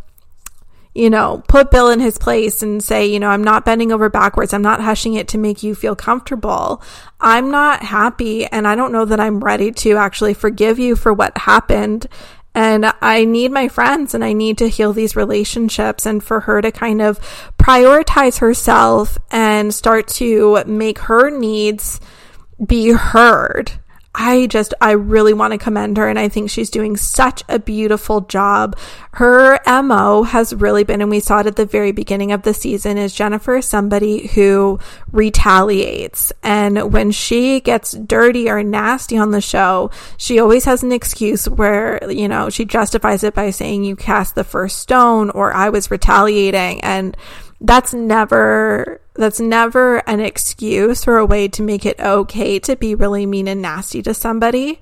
you 0.97 1.11
know, 1.11 1.43
put 1.47 1.69
Bill 1.69 1.89
in 1.89 1.99
his 1.99 2.17
place 2.17 2.63
and 2.63 2.83
say, 2.83 3.05
you 3.05 3.19
know, 3.19 3.29
I'm 3.29 3.43
not 3.43 3.65
bending 3.65 3.91
over 3.91 4.09
backwards. 4.09 4.51
I'm 4.51 4.63
not 4.63 4.81
hushing 4.81 5.13
it 5.13 5.27
to 5.29 5.37
make 5.37 5.61
you 5.61 5.75
feel 5.75 5.95
comfortable. 5.95 6.81
I'm 7.21 7.51
not 7.51 7.83
happy 7.83 8.47
and 8.47 8.67
I 8.67 8.73
don't 8.73 8.91
know 8.91 9.05
that 9.05 9.19
I'm 9.19 9.43
ready 9.43 9.71
to 9.73 9.97
actually 9.97 10.33
forgive 10.33 10.79
you 10.79 10.95
for 10.95 11.13
what 11.13 11.37
happened. 11.37 12.07
And 12.55 12.91
I 12.99 13.25
need 13.25 13.51
my 13.51 13.67
friends 13.67 14.15
and 14.15 14.23
I 14.23 14.33
need 14.33 14.57
to 14.57 14.67
heal 14.67 14.91
these 14.91 15.15
relationships 15.15 16.07
and 16.07 16.23
for 16.23 16.39
her 16.41 16.63
to 16.63 16.71
kind 16.71 17.03
of 17.03 17.19
prioritize 17.59 18.39
herself 18.39 19.19
and 19.29 19.71
start 19.71 20.07
to 20.07 20.63
make 20.65 20.97
her 20.97 21.29
needs 21.29 22.01
be 22.65 22.89
heard 22.89 23.71
I 24.19 24.47
just, 24.47 24.73
I 24.81 24.91
really 24.93 25.33
want 25.33 25.51
to 25.51 25.59
commend 25.59 25.97
her 25.97 26.09
and 26.09 26.17
I 26.17 26.27
think 26.27 26.49
she's 26.49 26.71
doing 26.71 26.97
such 26.97 27.43
a 27.47 27.59
beautiful 27.59 28.21
job. 28.21 28.75
Her 29.13 29.59
MO 29.83 30.23
has 30.23 30.55
really 30.55 30.83
been, 30.83 31.01
and 31.01 31.11
we 31.11 31.19
saw 31.19 31.39
it 31.41 31.45
at 31.45 31.55
the 31.55 31.67
very 31.67 31.91
beginning 31.91 32.31
of 32.31 32.41
the 32.41 32.53
season, 32.53 32.97
is 32.97 33.13
Jennifer 33.13 33.57
is 33.57 33.67
somebody 33.67 34.25
who 34.25 34.79
retaliates. 35.11 36.33
And 36.41 36.91
when 36.91 37.11
she 37.11 37.59
gets 37.59 37.91
dirty 37.91 38.49
or 38.49 38.63
nasty 38.63 39.19
on 39.19 39.29
the 39.29 39.41
show, 39.41 39.91
she 40.17 40.39
always 40.39 40.65
has 40.65 40.81
an 40.81 40.91
excuse 40.91 41.47
where, 41.47 41.99
you 42.11 42.27
know, 42.27 42.49
she 42.49 42.65
justifies 42.65 43.23
it 43.23 43.35
by 43.35 43.51
saying, 43.51 43.83
you 43.83 43.95
cast 43.95 44.33
the 44.33 44.43
first 44.43 44.79
stone 44.79 45.29
or 45.29 45.53
I 45.53 45.69
was 45.69 45.91
retaliating. 45.91 46.81
And 46.81 47.15
that's 47.59 47.93
never 47.93 49.01
that's 49.15 49.39
never 49.39 49.97
an 50.07 50.19
excuse 50.19 51.07
or 51.07 51.17
a 51.17 51.25
way 51.25 51.47
to 51.47 51.63
make 51.63 51.85
it 51.85 51.99
okay 51.99 52.59
to 52.59 52.75
be 52.75 52.93
really 52.93 53.25
mean 53.25 53.47
and 53.47 53.61
nasty 53.61 54.01
to 54.03 54.13
somebody. 54.13 54.79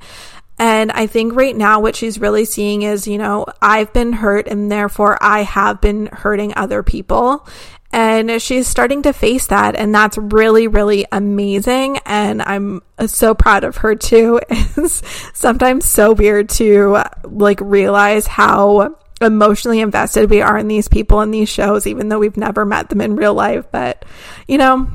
And 0.58 0.92
I 0.92 1.08
think 1.08 1.36
right 1.36 1.56
now 1.56 1.80
what 1.82 1.96
she's 1.96 2.20
really 2.20 2.46
seeing 2.46 2.82
is, 2.82 3.08
you 3.08 3.18
know, 3.18 3.46
I've 3.62 3.92
been 3.92 4.14
hurt 4.14 4.48
and 4.48 4.72
therefore 4.72 5.18
I 5.22 5.44
have 5.44 5.82
been 5.82 6.08
hurting 6.08 6.54
other 6.56 6.84
people. 6.84 7.48
And 7.92 8.42
she's 8.42 8.68
starting 8.68 9.04
to 9.04 9.14
face 9.14 9.48
that. 9.48 9.76
And 9.76 9.96
that's 9.96 10.18
really, 10.18 10.68
really 10.68 11.06
amazing. 11.14 12.00
And 12.06 12.42
I'm 12.42 12.82
so 13.06 13.34
proud 13.34 13.64
of 13.64 13.78
her 13.78 13.96
too. 13.96 14.40
It's 14.78 15.02
sometimes 15.34 15.86
so 15.86 16.12
weird 16.12 16.50
to 16.50 17.04
like 17.24 17.60
realize 17.62 18.28
how 18.28 18.98
emotionally 19.22 19.80
invested 19.80 20.30
we 20.30 20.42
are 20.42 20.58
in 20.58 20.68
these 20.68 20.88
people 20.88 21.22
in 21.22 21.32
these 21.32 21.50
shows, 21.50 21.88
even 21.88 22.10
though 22.10 22.20
we've 22.20 22.38
never 22.38 22.66
met 22.66 22.90
them 22.90 23.02
in 23.02 23.16
real 23.16 23.34
life. 23.34 23.66
But, 23.72 24.04
you 24.48 24.58
know, 24.58 24.88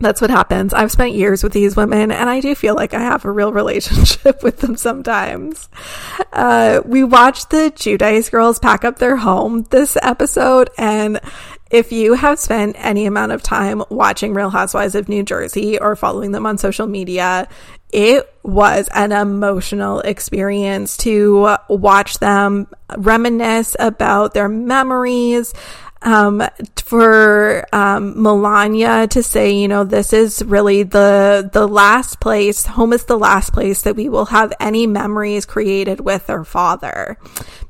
that's 0.00 0.20
what 0.20 0.30
happens. 0.30 0.72
I've 0.72 0.92
spent 0.92 1.14
years 1.14 1.42
with 1.42 1.52
these 1.52 1.76
women 1.76 2.12
and 2.12 2.30
I 2.30 2.40
do 2.40 2.54
feel 2.54 2.74
like 2.74 2.94
I 2.94 3.00
have 3.00 3.24
a 3.24 3.30
real 3.30 3.52
relationship 3.54 4.42
with 4.42 4.58
them 4.58 4.76
sometimes. 4.76 5.68
Uh, 6.32 6.80
we 6.84 7.02
watched 7.04 7.50
the 7.50 7.72
Giudice 7.74 8.30
girls 8.30 8.58
pack 8.58 8.84
up 8.84 8.98
their 8.98 9.16
home 9.16 9.64
this 9.70 9.96
episode 10.02 10.70
and 10.78 11.20
if 11.70 11.92
you 11.92 12.14
have 12.14 12.38
spent 12.38 12.76
any 12.78 13.04
amount 13.04 13.32
of 13.32 13.42
time 13.42 13.82
watching 13.90 14.32
Real 14.32 14.48
Housewives 14.48 14.94
of 14.94 15.08
New 15.08 15.22
Jersey 15.22 15.78
or 15.78 15.96
following 15.96 16.32
them 16.32 16.46
on 16.46 16.56
social 16.56 16.86
media, 16.86 17.46
it 17.90 18.32
was 18.42 18.88
an 18.94 19.12
emotional 19.12 20.00
experience 20.00 20.96
to 20.98 21.56
watch 21.68 22.18
them 22.18 22.66
reminisce 22.96 23.76
about 23.78 24.34
their 24.34 24.48
memories. 24.48 25.54
Um, 26.00 26.44
for 26.76 27.66
um, 27.74 28.14
Milania 28.14 29.10
to 29.10 29.20
say, 29.20 29.50
you 29.50 29.66
know, 29.66 29.82
this 29.82 30.12
is 30.12 30.44
really 30.44 30.84
the 30.84 31.50
the 31.52 31.66
last 31.66 32.20
place. 32.20 32.64
Home 32.66 32.92
is 32.92 33.06
the 33.06 33.18
last 33.18 33.52
place 33.52 33.82
that 33.82 33.96
we 33.96 34.08
will 34.08 34.26
have 34.26 34.52
any 34.60 34.86
memories 34.86 35.44
created 35.44 35.98
with 35.98 36.30
our 36.30 36.44
father, 36.44 37.18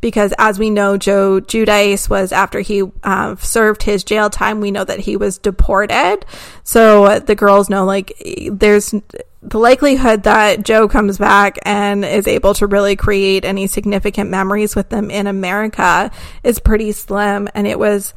because 0.00 0.32
as 0.38 0.58
we 0.58 0.70
know, 0.70 0.96
Joe 0.96 1.40
Giudice 1.40 2.08
was 2.08 2.32
after 2.32 2.60
he 2.60 2.82
uh, 3.02 3.36
served 3.36 3.82
his 3.82 4.04
jail 4.04 4.30
time. 4.30 4.60
We 4.60 4.70
know 4.70 4.84
that 4.84 5.00
he 5.00 5.16
was 5.16 5.38
deported, 5.38 6.24
so 6.64 7.18
the 7.18 7.34
girls 7.34 7.68
know 7.68 7.84
like 7.84 8.12
there's 8.50 8.94
the 9.40 9.58
likelihood 9.58 10.24
that 10.24 10.64
Joe 10.64 10.88
comes 10.88 11.18
back 11.18 11.58
and 11.62 12.04
is 12.04 12.26
able 12.26 12.54
to 12.54 12.66
really 12.66 12.96
create 12.96 13.44
any 13.44 13.66
significant 13.66 14.30
memories 14.30 14.74
with 14.74 14.88
them 14.88 15.10
in 15.10 15.26
America 15.26 16.10
is 16.42 16.58
pretty 16.58 16.92
slim. 16.92 17.48
And 17.54 17.66
it 17.66 17.78
was 17.78 18.14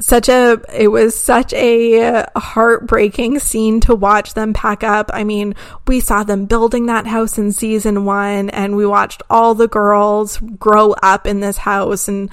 such 0.00 0.28
a, 0.28 0.60
it 0.72 0.88
was 0.88 1.14
such 1.14 1.52
a 1.54 2.26
heartbreaking 2.36 3.38
scene 3.38 3.80
to 3.82 3.94
watch 3.94 4.34
them 4.34 4.52
pack 4.52 4.82
up. 4.82 5.10
I 5.12 5.24
mean, 5.24 5.54
we 5.86 6.00
saw 6.00 6.22
them 6.22 6.46
building 6.46 6.86
that 6.86 7.06
house 7.06 7.38
in 7.38 7.52
season 7.52 8.04
one 8.04 8.50
and 8.50 8.76
we 8.76 8.86
watched 8.86 9.22
all 9.28 9.54
the 9.54 9.68
girls 9.68 10.38
grow 10.38 10.92
up 10.92 11.26
in 11.26 11.40
this 11.40 11.58
house 11.58 12.08
and 12.08 12.30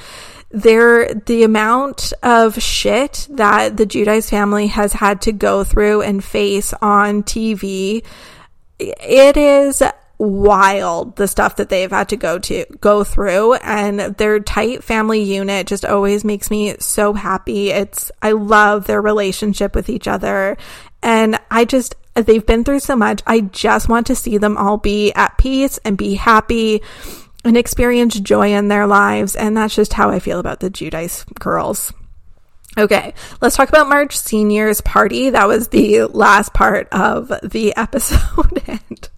there 0.52 1.13
the 1.13 1.43
amount 1.43 2.12
of 2.24 2.62
shit 2.62 3.28
that 3.30 3.78
the 3.78 3.86
Giudice 3.86 4.30
family 4.30 4.67
has 4.67 4.93
had 4.93 5.22
to 5.24 5.32
go 5.32 5.63
through 5.63 6.02
and 6.02 6.24
face 6.24 6.74
on 6.82 7.22
TV 7.22 8.04
it 8.80 9.38
is 9.38 9.84
wild 10.19 11.15
the 11.15 11.27
stuff 11.27 11.55
that 11.55 11.69
they've 11.69 11.91
had 11.91 12.10
to 12.10 12.17
go 12.17 12.38
to 12.38 12.65
go 12.82 13.03
through 13.03 13.53
and 13.55 13.99
their 14.17 14.39
tight 14.39 14.84
family 14.84 15.21
unit 15.23 15.65
just 15.65 15.86
always 15.86 16.25
makes 16.25 16.51
me 16.51 16.75
so 16.79 17.13
happy 17.13 17.71
it's 17.71 18.12
i 18.21 18.32
love 18.32 18.86
their 18.86 19.01
relationship 19.01 19.73
with 19.73 19.89
each 19.89 20.08
other 20.08 20.58
and 21.01 21.39
i 21.49 21.63
just 21.63 21.95
they've 22.15 22.45
been 22.45 22.65
through 22.65 22.82
so 22.82 22.97
much 22.97 23.21
i 23.27 23.39
just 23.39 23.88
want 23.88 24.05
to 24.08 24.15
see 24.15 24.38
them 24.38 24.58
all 24.58 24.77
be 24.77 25.13
at 25.13 25.38
peace 25.38 25.79
and 25.86 25.97
be 25.97 26.15
happy 26.15 26.82
and 27.43 27.58
experience 27.58 28.19
joy 28.19 28.53
in 28.53 28.67
their 28.67 28.88
lives. 28.88 29.36
And 29.36 29.55
that's 29.55 29.75
just 29.75 29.93
how 29.93 30.10
I 30.10 30.19
feel 30.19 30.39
about 30.39 30.60
the 30.60 30.69
Giudice 30.69 31.25
girls. 31.36 31.93
Okay, 32.77 33.13
let's 33.41 33.55
talk 33.55 33.69
about 33.69 33.89
Marge 33.89 34.15
Senior's 34.15 34.82
party. 34.82 35.32
That 35.32 35.47
was 35.47 35.69
the 35.69 36.03
last 36.05 36.53
part 36.53 36.88
of 36.91 37.32
the 37.43 37.73
episode. 37.77 38.62
and 38.67 39.10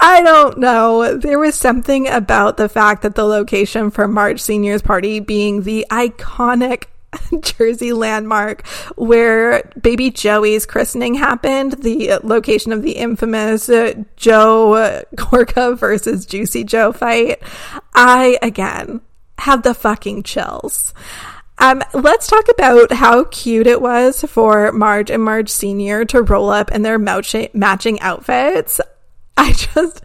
I 0.00 0.22
don't 0.22 0.58
know. 0.58 1.16
There 1.16 1.38
was 1.38 1.54
something 1.54 2.08
about 2.08 2.56
the 2.56 2.68
fact 2.68 3.02
that 3.02 3.14
the 3.14 3.24
location 3.24 3.90
for 3.90 4.08
Marge 4.08 4.40
Senior's 4.40 4.82
party 4.82 5.20
being 5.20 5.62
the 5.62 5.86
iconic 5.90 6.86
Jersey 7.40 7.92
landmark 7.92 8.66
where 8.96 9.70
baby 9.80 10.10
Joey's 10.10 10.66
christening 10.66 11.14
happened, 11.14 11.74
the 11.74 12.18
location 12.22 12.72
of 12.72 12.82
the 12.82 12.92
infamous 12.92 13.66
Joe 14.16 15.02
Gorga 15.14 15.78
versus 15.78 16.26
Juicy 16.26 16.64
Joe 16.64 16.92
fight. 16.92 17.40
I, 17.94 18.38
again, 18.42 19.02
have 19.38 19.62
the 19.62 19.74
fucking 19.74 20.22
chills. 20.24 20.94
Um, 21.58 21.82
let's 21.94 22.26
talk 22.26 22.48
about 22.48 22.92
how 22.92 23.24
cute 23.24 23.68
it 23.68 23.80
was 23.80 24.22
for 24.22 24.72
Marge 24.72 25.10
and 25.10 25.22
Marge 25.22 25.48
Sr. 25.48 26.04
to 26.06 26.22
roll 26.22 26.50
up 26.50 26.72
in 26.72 26.82
their 26.82 26.98
matching 26.98 28.00
outfits. 28.00 28.80
I 29.42 29.50
just, 29.54 30.04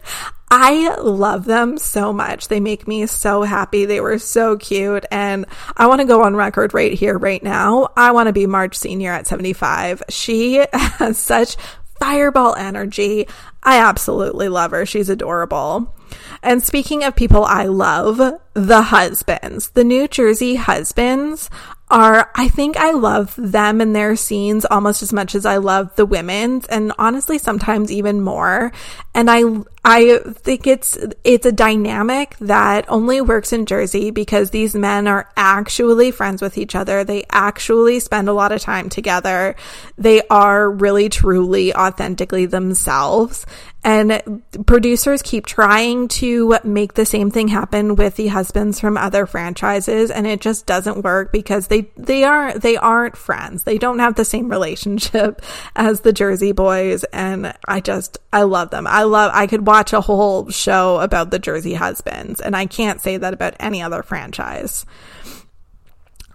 I 0.50 0.96
love 0.96 1.44
them 1.44 1.78
so 1.78 2.12
much. 2.12 2.48
They 2.48 2.58
make 2.58 2.88
me 2.88 3.06
so 3.06 3.42
happy. 3.42 3.84
They 3.84 4.00
were 4.00 4.18
so 4.18 4.56
cute. 4.56 5.06
And 5.12 5.46
I 5.76 5.86
want 5.86 6.00
to 6.00 6.06
go 6.08 6.24
on 6.24 6.34
record 6.34 6.74
right 6.74 6.92
here, 6.92 7.16
right 7.16 7.40
now. 7.40 7.90
I 7.96 8.10
want 8.10 8.26
to 8.26 8.32
be 8.32 8.48
Marge 8.48 8.74
Sr. 8.74 9.12
at 9.12 9.28
75. 9.28 10.02
She 10.08 10.66
has 10.72 11.18
such 11.18 11.54
fireball 12.00 12.56
energy. 12.56 13.28
I 13.62 13.78
absolutely 13.78 14.48
love 14.48 14.72
her. 14.72 14.84
She's 14.84 15.08
adorable. 15.08 15.94
And 16.42 16.60
speaking 16.60 17.04
of 17.04 17.14
people 17.14 17.44
I 17.44 17.66
love, 17.66 18.40
the 18.54 18.82
husbands, 18.82 19.70
the 19.70 19.84
New 19.84 20.08
Jersey 20.08 20.56
husbands 20.56 21.48
are, 21.90 22.30
I 22.34 22.48
think 22.48 22.76
I 22.76 22.92
love 22.92 23.34
them 23.36 23.80
and 23.80 23.94
their 23.94 24.16
scenes 24.16 24.64
almost 24.64 25.02
as 25.02 25.12
much 25.12 25.34
as 25.34 25.46
I 25.46 25.56
love 25.56 25.94
the 25.96 26.06
women's 26.06 26.66
and 26.66 26.92
honestly 26.98 27.38
sometimes 27.38 27.90
even 27.90 28.20
more. 28.20 28.72
And 29.14 29.30
I, 29.30 29.42
I 29.84 30.18
think 30.18 30.66
it's, 30.66 30.98
it's 31.24 31.46
a 31.46 31.52
dynamic 31.52 32.36
that 32.40 32.84
only 32.88 33.20
works 33.20 33.52
in 33.52 33.64
Jersey 33.64 34.10
because 34.10 34.50
these 34.50 34.74
men 34.74 35.06
are 35.06 35.30
actually 35.36 36.10
friends 36.10 36.42
with 36.42 36.58
each 36.58 36.74
other. 36.74 37.04
They 37.04 37.24
actually 37.30 38.00
spend 38.00 38.28
a 38.28 38.32
lot 38.32 38.52
of 38.52 38.60
time 38.60 38.88
together. 38.88 39.56
They 39.96 40.22
are 40.28 40.70
really 40.70 41.08
truly 41.08 41.74
authentically 41.74 42.46
themselves. 42.46 43.46
And 43.84 44.42
producers 44.66 45.22
keep 45.22 45.46
trying 45.46 46.08
to 46.08 46.58
make 46.64 46.94
the 46.94 47.06
same 47.06 47.30
thing 47.30 47.48
happen 47.48 47.94
with 47.94 48.16
the 48.16 48.26
husbands 48.26 48.80
from 48.80 48.96
other 48.96 49.24
franchises 49.24 50.10
and 50.10 50.26
it 50.26 50.40
just 50.40 50.66
doesn't 50.66 51.04
work 51.04 51.30
because 51.32 51.68
they 51.68 51.88
they 51.96 52.24
aren't 52.24 52.60
they 52.60 52.76
aren't 52.76 53.16
friends. 53.16 53.62
They 53.62 53.78
don't 53.78 54.00
have 54.00 54.16
the 54.16 54.24
same 54.24 54.50
relationship 54.50 55.40
as 55.76 56.00
the 56.00 56.12
Jersey 56.12 56.50
boys 56.50 57.04
and 57.04 57.54
I 57.66 57.80
just 57.80 58.18
I 58.32 58.42
love 58.42 58.70
them. 58.70 58.86
I 58.86 59.04
love 59.04 59.30
I 59.32 59.46
could 59.46 59.66
watch 59.66 59.77
a 59.92 60.00
whole 60.00 60.50
show 60.50 61.00
about 61.00 61.30
the 61.30 61.38
Jersey 61.38 61.74
husbands 61.74 62.40
and 62.40 62.56
I 62.56 62.66
can't 62.66 63.00
say 63.00 63.16
that 63.16 63.34
about 63.34 63.54
any 63.60 63.82
other 63.82 64.02
franchise. 64.02 64.84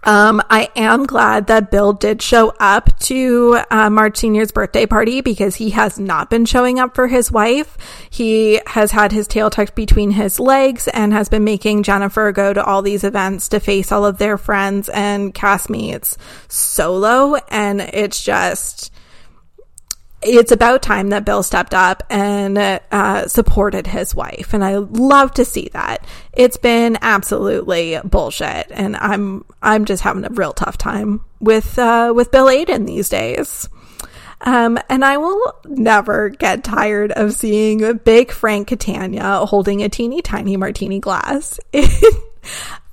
Um, 0.04 0.42
I 0.50 0.68
am 0.76 1.06
glad 1.06 1.46
that 1.46 1.70
Bill 1.70 1.94
did 1.94 2.20
show 2.20 2.54
up 2.60 2.98
to 3.00 3.60
uh, 3.70 3.88
Marge 3.88 4.18
Sr.'s 4.18 4.52
birthday 4.52 4.84
party 4.84 5.22
because 5.22 5.56
he 5.56 5.70
has 5.70 5.98
not 5.98 6.28
been 6.28 6.44
showing 6.44 6.78
up 6.78 6.94
for 6.94 7.08
his 7.08 7.32
wife. 7.32 7.78
He 8.10 8.60
has 8.66 8.90
had 8.90 9.12
his 9.12 9.26
tail 9.26 9.48
tucked 9.48 9.74
between 9.74 10.10
his 10.10 10.38
legs 10.38 10.88
and 10.88 11.12
has 11.12 11.30
been 11.30 11.44
making 11.44 11.84
Jennifer 11.84 12.32
go 12.32 12.52
to 12.52 12.62
all 12.62 12.82
these 12.82 13.02
events 13.02 13.48
to 13.48 13.60
face 13.60 13.90
all 13.90 14.04
of 14.04 14.18
their 14.18 14.36
friends 14.36 14.90
and 14.90 15.34
castmates 15.34 16.18
solo. 16.48 17.36
And 17.48 17.80
it's 17.80 18.22
just, 18.22 18.92
it's 20.24 20.52
about 20.52 20.82
time 20.82 21.10
that 21.10 21.24
Bill 21.24 21.42
stepped 21.42 21.74
up 21.74 22.02
and 22.10 22.58
uh, 22.58 23.28
supported 23.28 23.86
his 23.86 24.14
wife, 24.14 24.54
and 24.54 24.64
I 24.64 24.76
love 24.76 25.32
to 25.34 25.44
see 25.44 25.68
that. 25.72 26.04
It's 26.32 26.56
been 26.56 26.98
absolutely 27.02 27.98
bullshit, 28.04 28.68
and 28.70 28.96
I'm 28.96 29.44
I'm 29.62 29.84
just 29.84 30.02
having 30.02 30.24
a 30.24 30.30
real 30.30 30.52
tough 30.52 30.78
time 30.78 31.24
with 31.40 31.78
uh, 31.78 32.12
with 32.14 32.30
Bill 32.30 32.46
Aydin 32.46 32.86
these 32.86 33.08
days. 33.08 33.68
Um, 34.40 34.78
and 34.90 35.04
I 35.04 35.16
will 35.16 35.54
never 35.64 36.28
get 36.28 36.64
tired 36.64 37.12
of 37.12 37.32
seeing 37.32 37.96
big 37.98 38.30
Frank 38.30 38.68
Catania 38.68 39.46
holding 39.46 39.82
a 39.82 39.88
teeny 39.88 40.20
tiny 40.22 40.56
martini 40.56 41.00
glass. 41.00 41.58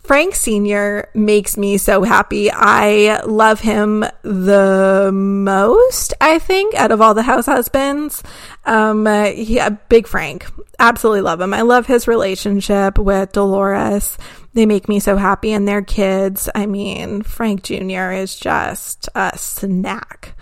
Frank 0.03 0.35
Sr. 0.35 1.09
makes 1.13 1.57
me 1.57 1.77
so 1.77 2.03
happy. 2.03 2.49
I 2.51 3.21
love 3.23 3.59
him 3.61 4.03
the 4.23 5.11
most, 5.13 6.13
I 6.19 6.39
think, 6.39 6.73
out 6.75 6.91
of 6.91 7.01
all 7.01 7.13
the 7.13 7.23
house 7.23 7.45
husbands. 7.45 8.23
Um, 8.65 9.05
uh, 9.05 9.25
he, 9.25 9.59
uh, 9.59 9.71
Big 9.89 10.07
Frank. 10.07 10.45
Absolutely 10.79 11.21
love 11.21 11.39
him. 11.39 11.53
I 11.53 11.61
love 11.61 11.85
his 11.85 12.07
relationship 12.07 12.97
with 12.97 13.31
Dolores. 13.31 14.17
They 14.53 14.65
make 14.65 14.89
me 14.89 14.99
so 14.99 15.17
happy 15.17 15.53
and 15.53 15.67
their 15.67 15.81
kids. 15.81 16.49
I 16.53 16.65
mean, 16.65 17.21
Frank 17.21 17.63
Jr. 17.63 18.11
is 18.11 18.35
just 18.35 19.07
a 19.15 19.37
snack. 19.37 20.35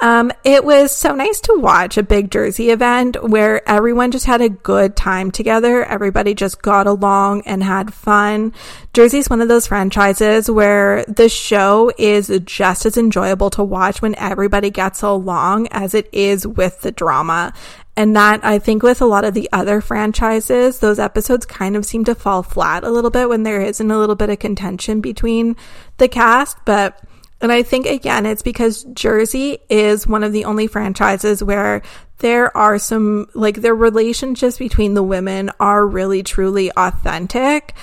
Um, 0.00 0.30
it 0.44 0.64
was 0.64 0.94
so 0.94 1.14
nice 1.14 1.40
to 1.40 1.58
watch 1.58 1.98
a 1.98 2.04
big 2.04 2.30
Jersey 2.30 2.70
event 2.70 3.16
where 3.22 3.68
everyone 3.68 4.12
just 4.12 4.26
had 4.26 4.40
a 4.40 4.48
good 4.48 4.94
time 4.94 5.30
together. 5.30 5.84
Everybody 5.84 6.34
just 6.34 6.62
got 6.62 6.86
along 6.86 7.42
and 7.46 7.64
had 7.64 7.92
fun. 7.92 8.52
Jersey's 8.92 9.28
one 9.28 9.40
of 9.40 9.48
those 9.48 9.66
franchises 9.66 10.48
where 10.48 11.04
the 11.06 11.28
show 11.28 11.90
is 11.98 12.30
just 12.44 12.86
as 12.86 12.96
enjoyable 12.96 13.50
to 13.50 13.64
watch 13.64 14.00
when 14.00 14.14
everybody 14.16 14.70
gets 14.70 15.02
along 15.02 15.66
as 15.72 15.94
it 15.94 16.08
is 16.12 16.46
with 16.46 16.80
the 16.82 16.92
drama. 16.92 17.52
And 17.96 18.14
that 18.14 18.44
I 18.44 18.60
think 18.60 18.84
with 18.84 19.02
a 19.02 19.06
lot 19.06 19.24
of 19.24 19.34
the 19.34 19.48
other 19.52 19.80
franchises, 19.80 20.78
those 20.78 21.00
episodes 21.00 21.44
kind 21.44 21.74
of 21.74 21.84
seem 21.84 22.04
to 22.04 22.14
fall 22.14 22.44
flat 22.44 22.84
a 22.84 22.90
little 22.90 23.10
bit 23.10 23.28
when 23.28 23.42
there 23.42 23.60
isn't 23.60 23.90
a 23.90 23.98
little 23.98 24.14
bit 24.14 24.30
of 24.30 24.38
contention 24.38 25.00
between 25.00 25.56
the 25.96 26.06
cast. 26.06 26.58
But 26.64 27.02
and 27.40 27.52
I 27.52 27.62
think 27.62 27.86
again, 27.86 28.26
it's 28.26 28.42
because 28.42 28.84
Jersey 28.92 29.58
is 29.68 30.06
one 30.06 30.24
of 30.24 30.32
the 30.32 30.44
only 30.44 30.66
franchises 30.66 31.42
where 31.42 31.82
there 32.18 32.56
are 32.56 32.78
some, 32.78 33.28
like, 33.34 33.56
their 33.56 33.74
relationships 33.74 34.58
between 34.58 34.94
the 34.94 35.02
women 35.02 35.50
are 35.60 35.86
really 35.86 36.22
truly 36.22 36.70
authentic. 36.76 37.74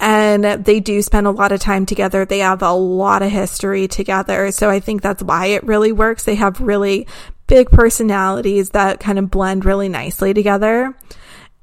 And 0.00 0.44
they 0.64 0.80
do 0.80 1.00
spend 1.00 1.28
a 1.28 1.30
lot 1.30 1.52
of 1.52 1.60
time 1.60 1.86
together. 1.86 2.24
They 2.24 2.40
have 2.40 2.62
a 2.62 2.72
lot 2.72 3.22
of 3.22 3.30
history 3.30 3.86
together. 3.86 4.50
So 4.50 4.68
I 4.68 4.80
think 4.80 5.00
that's 5.00 5.22
why 5.22 5.46
it 5.46 5.62
really 5.62 5.92
works. 5.92 6.24
They 6.24 6.34
have 6.34 6.60
really 6.60 7.06
big 7.46 7.70
personalities 7.70 8.70
that 8.70 8.98
kind 8.98 9.18
of 9.18 9.30
blend 9.30 9.64
really 9.64 9.88
nicely 9.88 10.34
together. 10.34 10.96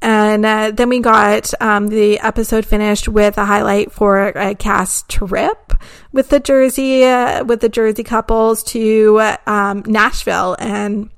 And 0.02 0.46
uh, 0.46 0.72
then 0.72 0.90
we 0.90 1.00
got 1.00 1.54
um, 1.62 1.88
the 1.88 2.20
episode 2.20 2.66
finished 2.66 3.10
with 3.10 3.38
a 3.38 3.46
highlight 3.46 3.92
for 3.92 4.28
a 4.30 4.56
cast 4.56 5.10
trip 5.10 5.74
with 6.14 6.30
the 6.30 6.40
Jersey 6.40 7.04
uh, 7.04 7.44
with 7.44 7.60
the 7.60 7.70
Jersey 7.70 8.04
couples 8.04 8.64
to 8.66 9.36
um, 9.46 9.84
Nashville, 9.86 10.56
and 10.58 11.10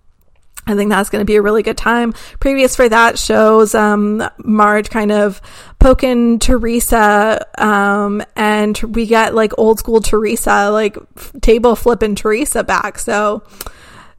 I 0.67 0.75
think 0.75 0.89
that's 0.89 1.09
going 1.09 1.21
to 1.21 1.25
be 1.25 1.35
a 1.35 1.41
really 1.41 1.63
good 1.63 1.77
time. 1.77 2.13
Previous 2.39 2.75
for 2.75 2.87
that 2.87 3.17
shows 3.17 3.73
um, 3.73 4.23
Marge 4.37 4.89
kind 4.89 5.11
of 5.11 5.41
poking 5.79 6.39
Teresa, 6.39 7.45
um, 7.57 8.23
and 8.35 8.77
we 8.79 9.05
get 9.05 9.33
like 9.33 9.53
old 9.57 9.79
school 9.79 10.01
Teresa, 10.01 10.69
like 10.69 10.97
table 11.41 11.75
flipping 11.75 12.15
Teresa 12.15 12.63
back. 12.63 12.99
So 12.99 13.43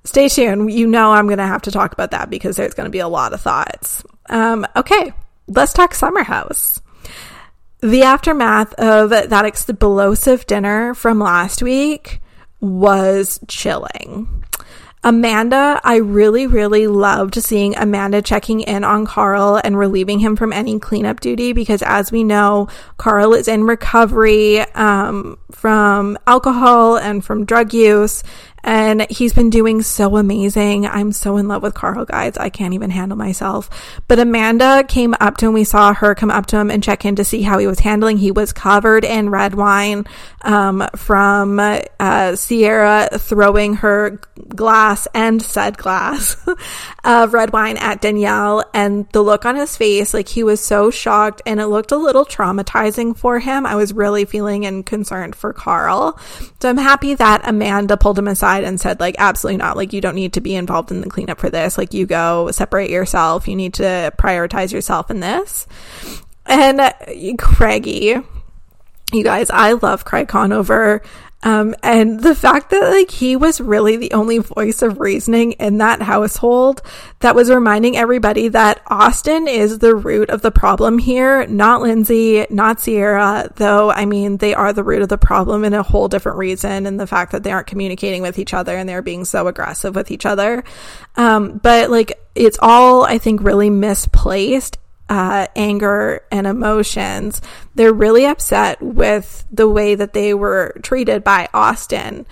stay 0.05 0.29
tuned. 0.29 0.73
You 0.73 0.87
know 0.87 1.13
I'm 1.13 1.27
going 1.27 1.39
to 1.39 1.47
have 1.47 1.63
to 1.63 1.71
talk 1.71 1.93
about 1.93 2.11
that 2.11 2.29
because 2.29 2.57
there's 2.57 2.75
going 2.75 2.87
to 2.87 2.91
be 2.91 2.99
a 3.01 3.09
lot 3.09 3.33
of 3.33 3.41
thoughts. 3.41 4.03
Um, 4.33 4.67
okay, 4.75 5.13
let's 5.47 5.75
talk 5.75 5.95
Summer 5.95 6.23
House. 6.25 6.81
The 7.81 8.03
aftermath 8.03 8.73
of 8.75 9.11
that 9.11 9.45
explosive 9.45 10.47
dinner 10.47 10.95
from 10.95 11.19
last 11.19 11.63
week 11.63 12.21
was 12.59 13.39
chilling. 13.47 14.43
Amanda, 15.05 15.81
I 15.83 15.97
really, 15.97 16.47
really 16.47 16.87
loved 16.87 17.35
seeing 17.43 17.77
Amanda 17.77 18.23
checking 18.23 18.61
in 18.61 18.85
on 18.85 19.05
Carl 19.05 19.61
and 19.63 19.77
relieving 19.77 20.21
him 20.21 20.37
from 20.37 20.53
any 20.53 20.79
cleanup 20.79 21.19
duty 21.19 21.53
because, 21.53 21.83
as 21.83 22.13
we 22.13 22.23
know, 22.23 22.69
Carl 22.99 23.35
is 23.35 23.49
in 23.49 23.65
recovery 23.65 24.61
um, 24.61 25.39
from 25.51 26.17
alcohol 26.29 26.97
and 26.97 27.25
from 27.25 27.45
drug 27.45 27.75
use. 27.75 28.23
And 28.65 29.11
he's 29.11 29.33
been 29.33 29.51
doing 29.51 29.83
so 29.83 30.17
amazing. 30.17 30.87
I'm 30.87 31.13
so 31.13 31.37
in 31.37 31.49
love 31.49 31.63
with 31.63 31.75
Carl, 31.75 32.05
guys. 32.05 32.37
I 32.37 32.49
can't 32.49 32.75
even 32.75 32.91
handle 32.91 33.19
myself. 33.19 33.69
But 34.07 34.21
Amanda 34.21 34.85
came 34.85 35.15
up 35.21 35.37
to 35.39 35.47
him. 35.47 35.53
We 35.53 35.65
saw 35.65 35.93
her 35.95 36.15
come 36.15 36.31
up 36.31 36.47
to 36.47 36.59
him 36.59 36.71
and 36.71 36.83
check 36.83 37.05
in 37.05 37.17
to 37.17 37.25
see 37.25 37.43
how 37.43 37.59
he 37.59 37.67
was 37.67 37.81
handling. 37.81 38.19
He 38.19 38.31
was 38.31 38.53
covered 38.53 39.05
in 39.05 39.31
red 39.31 39.55
wine 39.55 40.07
um, 40.43 40.87
from 40.95 41.59
uh, 41.59 42.37
Ciara 42.37 43.09
throwing 43.19 43.75
her 43.77 44.21
glass 44.49 45.09
and 45.15 45.43
said 45.43 45.77
glass 45.77 46.37
of 47.05 47.35
red 47.35 47.53
wine 47.53 47.77
at 47.79 48.01
Danielle. 48.01 48.65
And 48.73 49.09
the 49.13 49.23
look 49.23 49.45
on 49.45 49.57
his 49.57 49.77
face, 49.77 50.15
like 50.15 50.29
he 50.29 50.45
was 50.45 50.61
so 50.61 50.91
shocked 50.91 51.43
and 51.47 51.59
it 51.59 51.67
looked 51.67 51.91
a 51.91 51.97
little 51.97 52.25
traumatizing 52.25 53.17
for 53.17 53.41
him. 53.41 53.67
I 53.67 53.75
was 53.75 53.93
really 53.93 54.25
feeling 54.25 54.67
and 54.67 54.87
concerned 54.87 55.35
for 55.35 55.53
Carl. 55.53 56.19
So 56.61 56.69
I'm 56.69 56.77
happy 56.77 57.15
that 57.15 57.43
Amanda 57.45 57.97
pulled 57.97 58.19
him 58.19 58.29
aside 58.29 58.52
and 58.61 58.81
said, 58.81 59.01
like, 59.01 59.17
absolutely 59.19 59.59
not. 59.59 59.77
Like, 59.77 59.93
you 59.93 60.01
don't 60.01 60.15
need 60.15 60.35
to 60.35 60.41
be 60.41 60.55
involved 60.55 60.91
in 60.91 61.01
the 61.01 61.11
cleanup 61.11 61.39
for 61.39 61.51
this. 61.51 61.79
Like, 61.79 61.95
you 61.95 62.07
go 62.07 62.51
separate 62.51 62.91
yourself. 62.91 63.49
You 63.49 63.57
need 63.57 63.75
to 63.75 64.13
prioritize 64.19 64.73
yourself 64.73 65.11
in 65.11 65.21
this. 65.21 65.67
And 66.47 66.81
uh, 66.81 66.93
Craigie, 67.39 68.21
you 69.13 69.25
guys, 69.25 69.51
I 69.51 69.73
love 69.73 70.05
Craig 70.05 70.29
Conover. 70.29 71.03
Um, 71.45 71.75
and 71.83 72.21
the 72.21 72.35
fact 72.35 72.71
that 72.71 72.91
like 72.91 73.11
he 73.11 73.35
was 73.35 73.61
really 73.61 73.97
the 73.97 74.13
only 74.13 74.39
voice 74.39 74.81
of 74.81 75.01
reasoning 75.01 75.53
in 75.53 75.79
that 75.79 76.01
household 76.01 76.83
that 77.19 77.35
was 77.35 77.51
reminding 77.51 77.97
everybody 77.97 78.49
that 78.49 78.81
Austin 78.87 79.49
is 79.49 79.81
the 79.81 79.95
root 79.95 80.31
of 80.31 80.43
the 80.43 80.53
problem 80.53 80.99
here, 80.99 81.47
not 81.47 81.83
Lindsay, 81.83 82.47
not 82.49 82.81
Ciara, 82.81 83.51
though 83.57 83.91
I 83.91 84.07
mean 84.07 84.37
they 84.37 84.55
are 84.55 84.73
the 84.73 84.85
root 84.85 85.03
of 85.03 85.09
the 85.09 85.19
problem 85.19 85.65
in 85.65 85.75
a 85.75 85.83
whole 85.83 86.09
different 86.09 86.39
reason 86.39 86.87
and 86.87 87.01
the 87.01 87.07
fact 87.07 87.33
that 87.33 87.43
they 87.43 87.51
aren't 87.51 87.67
communicating 87.67 88.23
with 88.23 88.39
each 88.39 88.55
other 88.55 88.77
and 88.77 88.89
they're 88.89 89.03
being 89.03 89.25
so 89.25 89.49
aggressive 89.49 89.97
with 89.97 90.11
each 90.11 90.27
other. 90.27 90.63
Um, 91.17 91.59
but 91.59 91.91
like 91.91 92.21
it's 92.35 92.59
all 92.63 93.05
I 93.05 93.19
think 93.19 93.43
really 93.43 93.69
misplaced 93.69 94.79
uh, 95.13 95.47
anger 95.55 96.25
and 96.33 96.47
emotions. 96.47 97.43
They're 97.75 97.93
really 97.93 98.25
upset 98.25 98.81
with 98.81 99.45
the 99.53 99.69
way 99.69 99.95
that 99.95 100.15
they 100.15 100.33
were 100.33 100.75
treated 100.83 101.23
by 101.23 101.51
Austin. 101.53 102.25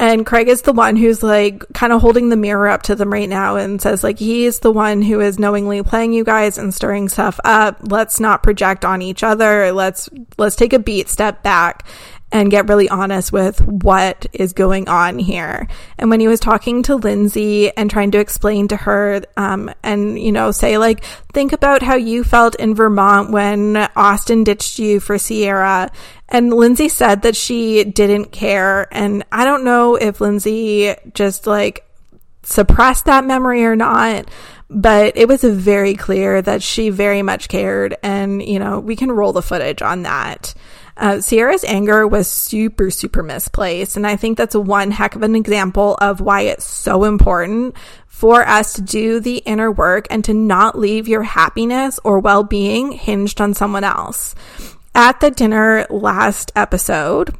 And 0.00 0.26
Craig 0.26 0.48
is 0.48 0.62
the 0.62 0.72
one 0.72 0.96
who's 0.96 1.22
like 1.22 1.62
kind 1.72 1.92
of 1.92 2.00
holding 2.00 2.28
the 2.28 2.36
mirror 2.36 2.68
up 2.68 2.82
to 2.82 2.96
them 2.96 3.12
right 3.12 3.28
now 3.28 3.56
and 3.56 3.80
says 3.80 4.02
like 4.02 4.18
he's 4.18 4.58
the 4.58 4.72
one 4.72 5.02
who 5.02 5.20
is 5.20 5.38
knowingly 5.38 5.84
playing 5.84 6.12
you 6.14 6.24
guys 6.24 6.58
and 6.58 6.74
stirring 6.74 7.08
stuff 7.08 7.38
up. 7.44 7.78
Let's 7.82 8.18
not 8.18 8.42
project 8.42 8.84
on 8.84 9.02
each 9.02 9.22
other. 9.22 9.70
Let's 9.70 10.10
let's 10.36 10.56
take 10.56 10.72
a 10.72 10.80
beat, 10.80 11.08
step 11.08 11.44
back 11.44 11.86
and 12.32 12.50
get 12.50 12.68
really 12.68 12.88
honest 12.88 13.32
with 13.32 13.60
what 13.66 14.26
is 14.32 14.52
going 14.52 14.88
on 14.88 15.18
here. 15.18 15.68
And 15.98 16.10
when 16.10 16.20
he 16.20 16.28
was 16.28 16.40
talking 16.40 16.82
to 16.84 16.96
Lindsay 16.96 17.74
and 17.76 17.90
trying 17.90 18.10
to 18.12 18.18
explain 18.18 18.68
to 18.68 18.76
her, 18.76 19.22
um, 19.36 19.72
and, 19.82 20.18
you 20.18 20.32
know, 20.32 20.50
say, 20.50 20.76
like, 20.76 21.04
think 21.32 21.52
about 21.52 21.82
how 21.82 21.94
you 21.94 22.24
felt 22.24 22.56
in 22.56 22.74
Vermont 22.74 23.30
when 23.30 23.76
Austin 23.94 24.44
ditched 24.44 24.78
you 24.78 24.98
for 24.98 25.18
Ciara. 25.18 25.90
And 26.28 26.52
Lindsay 26.52 26.88
said 26.88 27.22
that 27.22 27.36
she 27.36 27.84
didn't 27.84 28.32
care. 28.32 28.88
And 28.92 29.24
I 29.30 29.44
don't 29.44 29.64
know 29.64 29.94
if 29.94 30.20
Lindsay 30.20 30.94
just 31.14 31.46
like 31.46 31.84
suppressed 32.42 33.06
that 33.06 33.24
memory 33.24 33.64
or 33.64 33.74
not 33.74 34.28
but 34.68 35.16
it 35.16 35.28
was 35.28 35.42
very 35.42 35.94
clear 35.94 36.42
that 36.42 36.62
she 36.62 36.90
very 36.90 37.22
much 37.22 37.48
cared 37.48 37.96
and 38.02 38.42
you 38.42 38.58
know 38.58 38.78
we 38.78 38.96
can 38.96 39.10
roll 39.10 39.32
the 39.32 39.42
footage 39.42 39.82
on 39.82 40.02
that 40.02 40.54
uh, 40.96 41.20
Ciara's 41.20 41.64
anger 41.64 42.06
was 42.06 42.28
super, 42.28 42.90
super 42.90 43.22
misplaced. 43.22 43.96
And 43.96 44.06
I 44.06 44.16
think 44.16 44.38
that's 44.38 44.54
one 44.54 44.90
heck 44.90 45.14
of 45.14 45.22
an 45.22 45.36
example 45.36 45.96
of 46.00 46.20
why 46.20 46.42
it's 46.42 46.64
so 46.64 47.04
important 47.04 47.76
for 48.06 48.46
us 48.46 48.72
to 48.74 48.82
do 48.82 49.20
the 49.20 49.38
inner 49.38 49.70
work 49.70 50.06
and 50.10 50.24
to 50.24 50.32
not 50.32 50.78
leave 50.78 51.06
your 51.06 51.22
happiness 51.22 52.00
or 52.02 52.18
well 52.18 52.42
being 52.42 52.92
hinged 52.92 53.40
on 53.40 53.52
someone 53.52 53.84
else. 53.84 54.34
At 54.94 55.20
the 55.20 55.30
dinner 55.30 55.86
last 55.90 56.50
episode, 56.56 57.36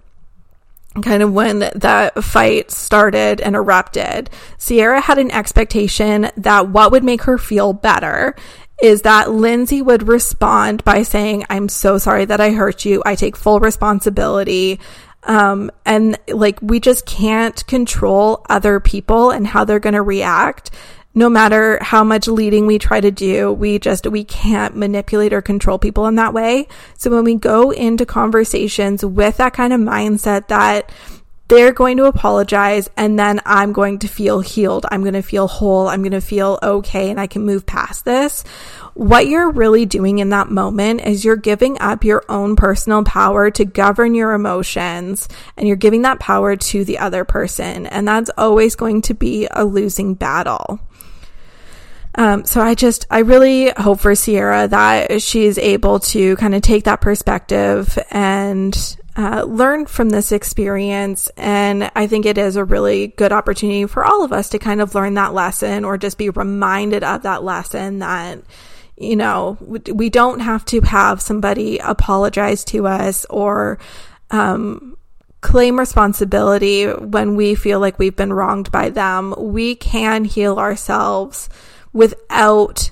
kind 1.02 1.22
of 1.22 1.32
when 1.32 1.60
the 1.60 2.12
fight 2.22 2.70
started 2.70 3.40
and 3.40 3.56
erupted, 3.56 4.28
Ciara 4.58 5.00
had 5.00 5.16
an 5.16 5.30
expectation 5.30 6.30
that 6.36 6.68
what 6.68 6.92
would 6.92 7.04
make 7.04 7.22
her 7.22 7.38
feel 7.38 7.72
better 7.72 8.34
is 8.82 9.02
that 9.02 9.30
Lindsay 9.30 9.80
would 9.80 10.06
respond 10.06 10.84
by 10.84 11.02
saying, 11.02 11.44
I'm 11.48 11.68
so 11.68 11.98
sorry 11.98 12.26
that 12.26 12.40
I 12.40 12.50
hurt 12.50 12.84
you. 12.84 13.02
I 13.06 13.14
take 13.14 13.36
full 13.36 13.58
responsibility. 13.58 14.80
Um, 15.22 15.70
and 15.84 16.18
like, 16.28 16.60
we 16.60 16.78
just 16.78 17.06
can't 17.06 17.66
control 17.66 18.44
other 18.48 18.78
people 18.80 19.30
and 19.30 19.46
how 19.46 19.64
they're 19.64 19.80
going 19.80 19.94
to 19.94 20.02
react. 20.02 20.70
No 21.14 21.30
matter 21.30 21.78
how 21.80 22.04
much 22.04 22.28
leading 22.28 22.66
we 22.66 22.78
try 22.78 23.00
to 23.00 23.10
do, 23.10 23.50
we 23.50 23.78
just, 23.78 24.06
we 24.06 24.24
can't 24.24 24.76
manipulate 24.76 25.32
or 25.32 25.40
control 25.40 25.78
people 25.78 26.06
in 26.06 26.16
that 26.16 26.34
way. 26.34 26.68
So 26.98 27.10
when 27.10 27.24
we 27.24 27.36
go 27.36 27.70
into 27.70 28.04
conversations 28.04 29.02
with 29.02 29.38
that 29.38 29.54
kind 29.54 29.72
of 29.72 29.80
mindset 29.80 30.48
that, 30.48 30.92
they're 31.48 31.72
going 31.72 31.96
to 31.98 32.06
apologize 32.06 32.90
and 32.96 33.18
then 33.18 33.40
I'm 33.44 33.72
going 33.72 34.00
to 34.00 34.08
feel 34.08 34.40
healed. 34.40 34.84
I'm 34.90 35.02
going 35.02 35.14
to 35.14 35.22
feel 35.22 35.46
whole. 35.46 35.88
I'm 35.88 36.02
going 36.02 36.12
to 36.12 36.20
feel 36.20 36.58
okay 36.62 37.10
and 37.10 37.20
I 37.20 37.28
can 37.28 37.44
move 37.44 37.66
past 37.66 38.04
this. 38.04 38.42
What 38.94 39.28
you're 39.28 39.50
really 39.50 39.86
doing 39.86 40.18
in 40.18 40.30
that 40.30 40.50
moment 40.50 41.02
is 41.02 41.24
you're 41.24 41.36
giving 41.36 41.80
up 41.80 42.02
your 42.02 42.24
own 42.28 42.56
personal 42.56 43.04
power 43.04 43.50
to 43.52 43.64
govern 43.64 44.14
your 44.14 44.32
emotions 44.32 45.28
and 45.56 45.68
you're 45.68 45.76
giving 45.76 46.02
that 46.02 46.18
power 46.18 46.56
to 46.56 46.84
the 46.84 46.98
other 46.98 47.24
person. 47.24 47.86
And 47.86 48.08
that's 48.08 48.30
always 48.36 48.74
going 48.74 49.02
to 49.02 49.14
be 49.14 49.46
a 49.50 49.64
losing 49.64 50.14
battle. 50.14 50.80
Um, 52.16 52.46
so 52.46 52.62
I 52.62 52.74
just, 52.74 53.06
I 53.10 53.18
really 53.18 53.70
hope 53.76 54.00
for 54.00 54.14
Ciara 54.16 54.66
that 54.68 55.20
she's 55.20 55.58
able 55.58 56.00
to 56.00 56.34
kind 56.36 56.54
of 56.54 56.62
take 56.62 56.84
that 56.84 57.02
perspective 57.02 57.98
and 58.10 58.96
uh, 59.16 59.44
learn 59.44 59.86
from 59.86 60.10
this 60.10 60.30
experience. 60.30 61.30
And 61.36 61.90
I 61.96 62.06
think 62.06 62.26
it 62.26 62.36
is 62.36 62.56
a 62.56 62.64
really 62.64 63.08
good 63.08 63.32
opportunity 63.32 63.86
for 63.86 64.04
all 64.04 64.22
of 64.22 64.32
us 64.32 64.50
to 64.50 64.58
kind 64.58 64.80
of 64.80 64.94
learn 64.94 65.14
that 65.14 65.32
lesson 65.32 65.84
or 65.84 65.96
just 65.96 66.18
be 66.18 66.30
reminded 66.30 67.02
of 67.02 67.22
that 67.22 67.42
lesson 67.42 68.00
that, 68.00 68.40
you 68.96 69.16
know, 69.16 69.56
we 69.60 70.10
don't 70.10 70.40
have 70.40 70.64
to 70.66 70.82
have 70.82 71.22
somebody 71.22 71.78
apologize 71.78 72.62
to 72.64 72.86
us 72.86 73.24
or, 73.30 73.78
um, 74.30 74.96
claim 75.40 75.78
responsibility 75.78 76.86
when 76.86 77.36
we 77.36 77.54
feel 77.54 77.78
like 77.78 77.98
we've 77.98 78.16
been 78.16 78.32
wronged 78.32 78.70
by 78.72 78.90
them. 78.90 79.32
We 79.38 79.76
can 79.76 80.24
heal 80.24 80.58
ourselves 80.58 81.48
without 81.92 82.90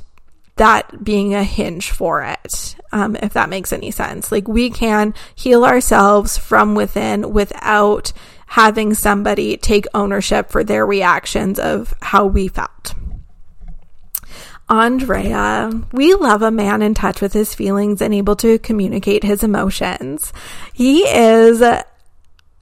that 0.57 1.03
being 1.03 1.35
a 1.35 1.43
hinge 1.43 1.91
for 1.91 2.23
it, 2.23 2.77
um, 2.93 3.17
if 3.17 3.33
that 3.33 3.49
makes 3.49 3.73
any 3.73 3.91
sense. 3.91 4.31
Like 4.31 4.47
we 4.47 4.71
can 4.71 5.15
heal 5.35 5.65
ourselves 5.65 6.39
from 6.39 6.75
within 6.75 7.33
without 7.33 8.13
having 8.47 8.95
somebody 8.95 9.57
take 9.57 9.87
ownership 9.95 10.51
for 10.51 10.63
their 10.63 10.87
reactions 10.87 11.59
of 11.59 11.93
how 12.01 12.27
we 12.27 12.49
felt. 12.49 12.95
Andrea, 14.69 15.71
we 15.93 16.15
love 16.15 16.41
a 16.41 16.51
man 16.51 16.81
in 16.81 16.95
touch 16.95 17.21
with 17.21 17.33
his 17.35 17.55
feelings 17.55 18.01
and 18.01 18.15
able 18.15 18.37
to 18.37 18.59
communicate 18.61 19.23
his 19.23 19.43
emotions. 19.43 20.33
He 20.73 21.03
is 21.03 21.63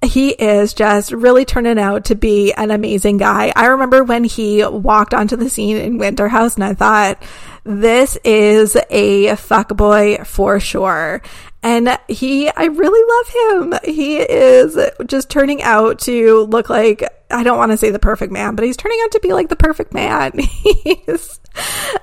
he 0.02 0.30
is 0.30 0.74
just 0.74 1.12
really 1.12 1.44
turning 1.44 1.78
out 1.78 2.06
to 2.06 2.14
be 2.14 2.52
an 2.52 2.70
amazing 2.70 3.18
guy. 3.18 3.52
I 3.54 3.66
remember 3.66 4.02
when 4.02 4.24
he 4.24 4.64
walked 4.66 5.14
onto 5.14 5.36
the 5.36 5.48
scene 5.48 5.76
in 5.76 5.98
Winter 5.98 6.28
House 6.28 6.56
and 6.56 6.64
I 6.64 6.74
thought, 6.74 7.22
this 7.64 8.18
is 8.24 8.76
a 8.90 9.28
fuckboy 9.28 10.26
for 10.26 10.58
sure. 10.58 11.22
And 11.62 11.96
he, 12.08 12.48
I 12.48 12.64
really 12.64 13.62
love 13.62 13.72
him. 13.72 13.94
He 13.94 14.16
is 14.16 14.76
just 15.06 15.30
turning 15.30 15.62
out 15.62 16.00
to 16.00 16.42
look 16.46 16.68
like, 16.68 17.04
I 17.30 17.44
don't 17.44 17.58
want 17.58 17.70
to 17.70 17.76
say 17.76 17.90
the 17.90 18.00
perfect 18.00 18.32
man, 18.32 18.56
but 18.56 18.64
he's 18.64 18.76
turning 18.76 18.98
out 19.04 19.12
to 19.12 19.20
be 19.20 19.32
like 19.32 19.48
the 19.48 19.54
perfect 19.54 19.94
man. 19.94 20.32
he's, 20.38 21.38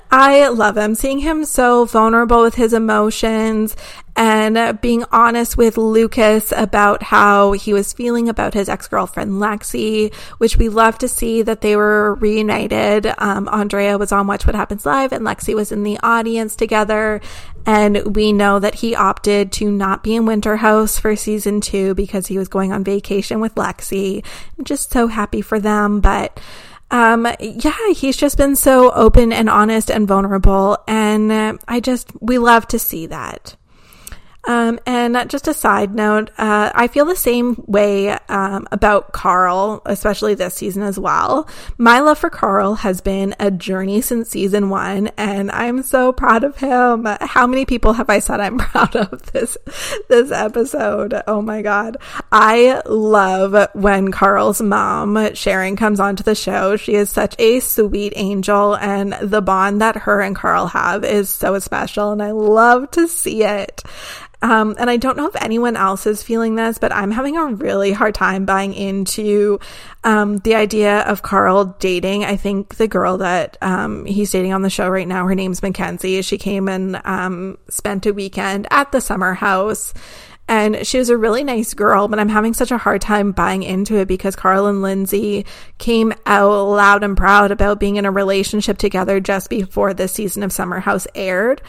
I 0.10 0.48
love 0.48 0.78
him. 0.78 0.96
Seeing 0.96 1.20
him 1.20 1.44
so 1.44 1.84
vulnerable 1.84 2.42
with 2.42 2.56
his 2.56 2.72
emotions 2.72 3.76
and 4.20 4.82
being 4.82 5.06
honest 5.14 5.56
with 5.56 5.78
Lucas 5.78 6.52
about 6.54 7.02
how 7.04 7.54
he 7.54 7.72
was 7.72 7.94
feeling 7.94 8.28
about 8.28 8.54
his 8.54 8.68
ex 8.68 8.86
girlfriend 8.90 9.32
Lexi, 9.32 10.14
which 10.40 10.58
we 10.58 10.68
love 10.68 10.98
to 10.98 11.08
see 11.08 11.42
that 11.42 11.62
they 11.62 11.78
were 11.78 12.16
reunited. 12.16 13.14
Um, 13.18 13.48
Andrea 13.48 13.98
was 13.98 14.12
on 14.12 14.28
Watch 14.28 14.46
What 14.46 14.56
Happens 14.56 14.86
Live 14.86 15.14
and 15.14 15.26
Lexi 15.26 15.56
was 15.56 15.72
in 15.72 15.84
the 15.84 15.98
audience 16.04 16.58
together. 16.58 17.22
And 17.66 18.14
we 18.14 18.34
know 18.34 18.60
that 18.60 18.76
he 18.76 18.94
opted 18.94 19.54
to 19.54 19.72
not 19.72 20.04
be 20.04 20.16
in 20.18 20.26
Winter 20.26 20.58
House 20.58 21.00
for 21.00 21.16
season 21.16 21.62
two 21.62 21.96
because 21.96 22.28
he 22.28 22.38
was 22.38 22.50
going 22.50 22.74
on 22.74 22.84
vacation 22.84 23.40
with 23.40 23.56
Lexi. 23.56 24.26
I'm 24.58 24.66
just 24.66 24.92
so 24.92 25.08
happy 25.08 25.42
for 25.42 25.62
them. 25.62 26.02
But 26.02 26.42
um, 26.92 27.26
yeah, 27.40 27.94
he's 27.94 28.18
just 28.18 28.38
been 28.38 28.58
so 28.58 28.92
open 28.92 29.32
and 29.32 29.50
honest 29.50 29.90
and 29.90 30.06
vulnerable. 30.06 30.78
And 30.90 31.32
uh, 31.32 31.58
I 31.70 31.80
just, 31.80 32.12
we 32.20 32.38
love 32.38 32.68
to 32.68 32.80
see 32.80 33.06
that. 33.06 33.56
Um, 34.48 34.80
and 34.86 35.30
just 35.30 35.48
a 35.48 35.54
side 35.54 35.94
note, 35.94 36.32
uh, 36.38 36.72
I 36.74 36.88
feel 36.88 37.06
the 37.06 37.16
same 37.16 37.62
way 37.68 38.12
um, 38.30 38.68
about 38.72 39.12
Carl, 39.12 39.82
especially 39.86 40.34
this 40.34 40.56
season 40.56 40.82
as 40.82 40.98
well. 40.98 41.48
My 41.78 42.00
love 42.00 42.18
for 42.18 42.30
Carl 42.30 42.76
has 42.76 43.02
been 43.02 43.36
a 43.40 43.52
journey 43.52 44.02
since 44.02 44.30
season 44.30 44.70
one, 44.70 45.08
and 45.18 45.52
I'm 45.52 45.84
so 45.84 46.14
proud 46.14 46.44
of 46.44 46.58
him. 46.58 47.06
How 47.22 47.48
many 47.48 47.66
people 47.66 47.94
have 47.94 48.10
I 48.10 48.20
said 48.20 48.40
I'm 48.40 48.58
proud 48.58 48.96
of 48.96 49.32
this 49.34 49.58
this 50.08 50.32
episode? 50.32 51.22
Oh 51.28 51.42
my 51.42 51.62
god, 51.62 51.98
I 52.32 52.82
love 52.86 53.70
when 53.74 54.12
Carl's 54.12 54.62
mom 54.62 55.34
Sharon 55.34 55.76
comes 55.76 56.00
onto 56.00 56.24
the 56.24 56.36
show. 56.36 56.76
She 56.76 56.94
is 56.94 57.10
such 57.10 57.36
a 57.40 57.60
sweet 57.60 58.14
angel, 58.16 58.76
and 58.76 59.14
the 59.14 59.42
bond 59.42 59.82
that 59.82 59.96
her 59.98 60.22
and 60.22 60.36
Carl 60.36 60.68
have 60.68 61.04
is 61.04 61.30
so 61.30 61.58
special, 61.60 62.12
and 62.12 62.22
I 62.22 62.32
love 62.32 62.92
to 62.92 63.08
see 63.08 63.44
it. 63.44 63.84
Um, 64.42 64.76
and 64.80 64.90
I 64.90 64.98
don't 64.98 65.18
know 65.18 65.28
if 65.28 65.36
anyone 65.42 65.76
else 65.76 66.06
is 66.06 66.24
feeling 66.24 66.56
this, 66.56 66.78
but 66.78 66.94
I'm 66.94 67.12
having 67.12 67.36
a 67.36 67.48
really 67.48 67.92
hard 67.92 68.16
time 68.16 68.46
buying 68.46 68.74
into 68.74 69.60
um, 70.06 70.38
the 70.38 70.56
idea 70.56 71.00
of 71.02 71.22
Carl 71.22 71.76
dating. 71.80 72.24
I 72.24 72.38
think 72.38 72.76
the 72.76 72.88
girl 72.88 73.18
that 73.18 73.58
um, 73.62 74.06
he's 74.06 74.32
dating 74.32 74.54
on 74.54 74.62
the 74.62 74.70
show 74.70 74.88
right 74.88 75.08
now, 75.08 75.28
her 75.28 75.36
name's 75.36 75.62
Mackenzie. 75.62 76.22
She 76.22 76.38
came 76.38 76.70
and 76.70 77.02
um, 77.04 77.58
spent 77.70 78.06
a 78.06 78.14
weekend 78.14 78.68
at 78.72 78.94
the 78.94 79.02
summer 79.02 79.34
house 79.34 79.94
and 80.50 80.88
she 80.88 80.98
was 80.98 81.10
a 81.10 81.18
really 81.18 81.44
nice 81.44 81.76
girl, 81.76 82.08
but 82.08 82.18
I'm 82.18 82.28
having 82.28 82.56
such 82.56 82.72
a 82.72 82.78
hard 82.80 83.02
time 83.02 83.34
buying 83.34 83.62
into 83.62 83.98
it 83.98 84.08
because 84.08 84.36
Carl 84.36 84.66
and 84.66 84.82
Lindsay 84.82 85.46
came 85.78 86.12
out 86.26 86.50
loud 86.70 87.04
and 87.04 87.16
proud 87.16 87.52
about 87.52 87.80
being 87.80 87.98
in 87.98 88.06
a 88.06 88.12
relationship 88.12 88.80
together 88.80 89.20
just 89.20 89.52
before 89.52 89.94
this 89.94 90.12
season 90.12 90.42
of 90.42 90.52
Summer 90.52 90.80
House 90.80 91.06
aired. 91.14 91.62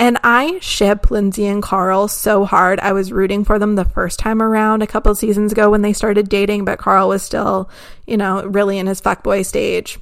And 0.00 0.18
I 0.24 0.58
ship 0.58 1.12
Lindsay 1.12 1.46
and 1.46 1.62
Carl 1.62 2.08
so 2.08 2.44
hard. 2.44 2.80
I 2.80 2.92
was 2.92 3.12
rooting 3.12 3.44
for 3.44 3.60
them 3.60 3.76
the 3.76 3.84
first 3.84 4.18
time 4.18 4.42
around 4.42 4.82
a 4.82 4.88
couple 4.88 5.14
seasons 5.14 5.52
ago 5.52 5.70
when 5.70 5.82
they 5.82 5.92
started 5.92 6.28
dating, 6.28 6.64
but 6.64 6.80
Carl 6.80 7.08
was 7.08 7.22
still, 7.22 7.70
you 8.04 8.16
know, 8.16 8.44
really 8.44 8.78
in 8.78 8.88
his 8.88 9.00
fuckboy 9.00 9.46
stage. 9.46 10.00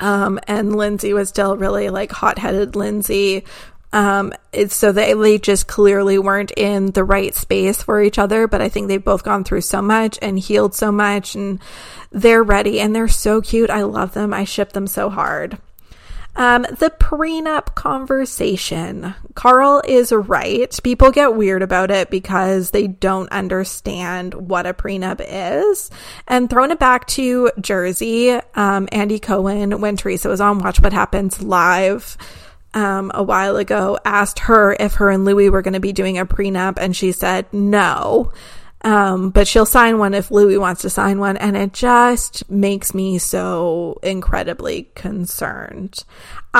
Um, 0.00 0.40
and 0.48 0.74
Lindsay 0.74 1.12
was 1.12 1.28
still 1.28 1.56
really 1.56 1.90
like 1.90 2.10
hot 2.10 2.38
headed 2.38 2.74
Lindsay, 2.74 3.44
um, 3.92 4.32
it's 4.52 4.74
so 4.74 4.92
they, 4.92 5.14
they 5.14 5.38
just 5.38 5.66
clearly 5.66 6.18
weren't 6.18 6.52
in 6.56 6.92
the 6.92 7.04
right 7.04 7.34
space 7.34 7.82
for 7.82 8.02
each 8.02 8.18
other, 8.18 8.46
but 8.46 8.60
I 8.60 8.68
think 8.68 8.88
they've 8.88 9.02
both 9.02 9.24
gone 9.24 9.44
through 9.44 9.62
so 9.62 9.80
much 9.80 10.18
and 10.20 10.38
healed 10.38 10.74
so 10.74 10.92
much 10.92 11.34
and 11.34 11.58
they're 12.10 12.42
ready 12.42 12.80
and 12.80 12.94
they're 12.94 13.08
so 13.08 13.40
cute. 13.40 13.70
I 13.70 13.82
love 13.82 14.14
them. 14.14 14.34
I 14.34 14.44
ship 14.44 14.72
them 14.72 14.86
so 14.86 15.08
hard. 15.08 15.58
Um, 16.36 16.62
the 16.62 16.94
prenup 17.00 17.74
conversation. 17.74 19.14
Carl 19.34 19.82
is 19.84 20.12
right. 20.12 20.78
People 20.84 21.10
get 21.10 21.34
weird 21.34 21.62
about 21.62 21.90
it 21.90 22.10
because 22.10 22.70
they 22.70 22.86
don't 22.86 23.30
understand 23.32 24.34
what 24.34 24.64
a 24.64 24.72
prenup 24.72 25.20
is. 25.20 25.90
And 26.28 26.48
throwing 26.48 26.70
it 26.70 26.78
back 26.78 27.08
to 27.08 27.50
Jersey, 27.60 28.38
um, 28.54 28.88
Andy 28.92 29.18
Cohen, 29.18 29.80
when 29.80 29.96
Teresa 29.96 30.28
was 30.28 30.40
on 30.40 30.60
Watch 30.60 30.78
What 30.78 30.92
Happens 30.92 31.42
Live, 31.42 32.16
um, 32.74 33.10
a 33.14 33.22
while 33.22 33.56
ago 33.56 33.98
asked 34.04 34.40
her 34.40 34.76
if 34.78 34.94
her 34.94 35.10
and 35.10 35.24
Luis 35.24 35.50
were 35.50 35.62
going 35.62 35.74
to 35.74 35.80
be 35.80 35.92
doing 35.92 36.18
a 36.18 36.26
prenup, 36.26 36.78
and 36.78 36.94
she 36.94 37.12
said 37.12 37.46
no. 37.52 38.32
Um, 38.82 39.30
but 39.30 39.48
she'll 39.48 39.66
sign 39.66 39.98
one 39.98 40.14
if 40.14 40.30
Luis 40.30 40.58
wants 40.58 40.82
to 40.82 40.90
sign 40.90 41.18
one, 41.18 41.36
and 41.36 41.56
it 41.56 41.72
just 41.72 42.48
makes 42.48 42.94
me 42.94 43.18
so 43.18 43.98
incredibly 44.02 44.84
concerned. 44.94 46.04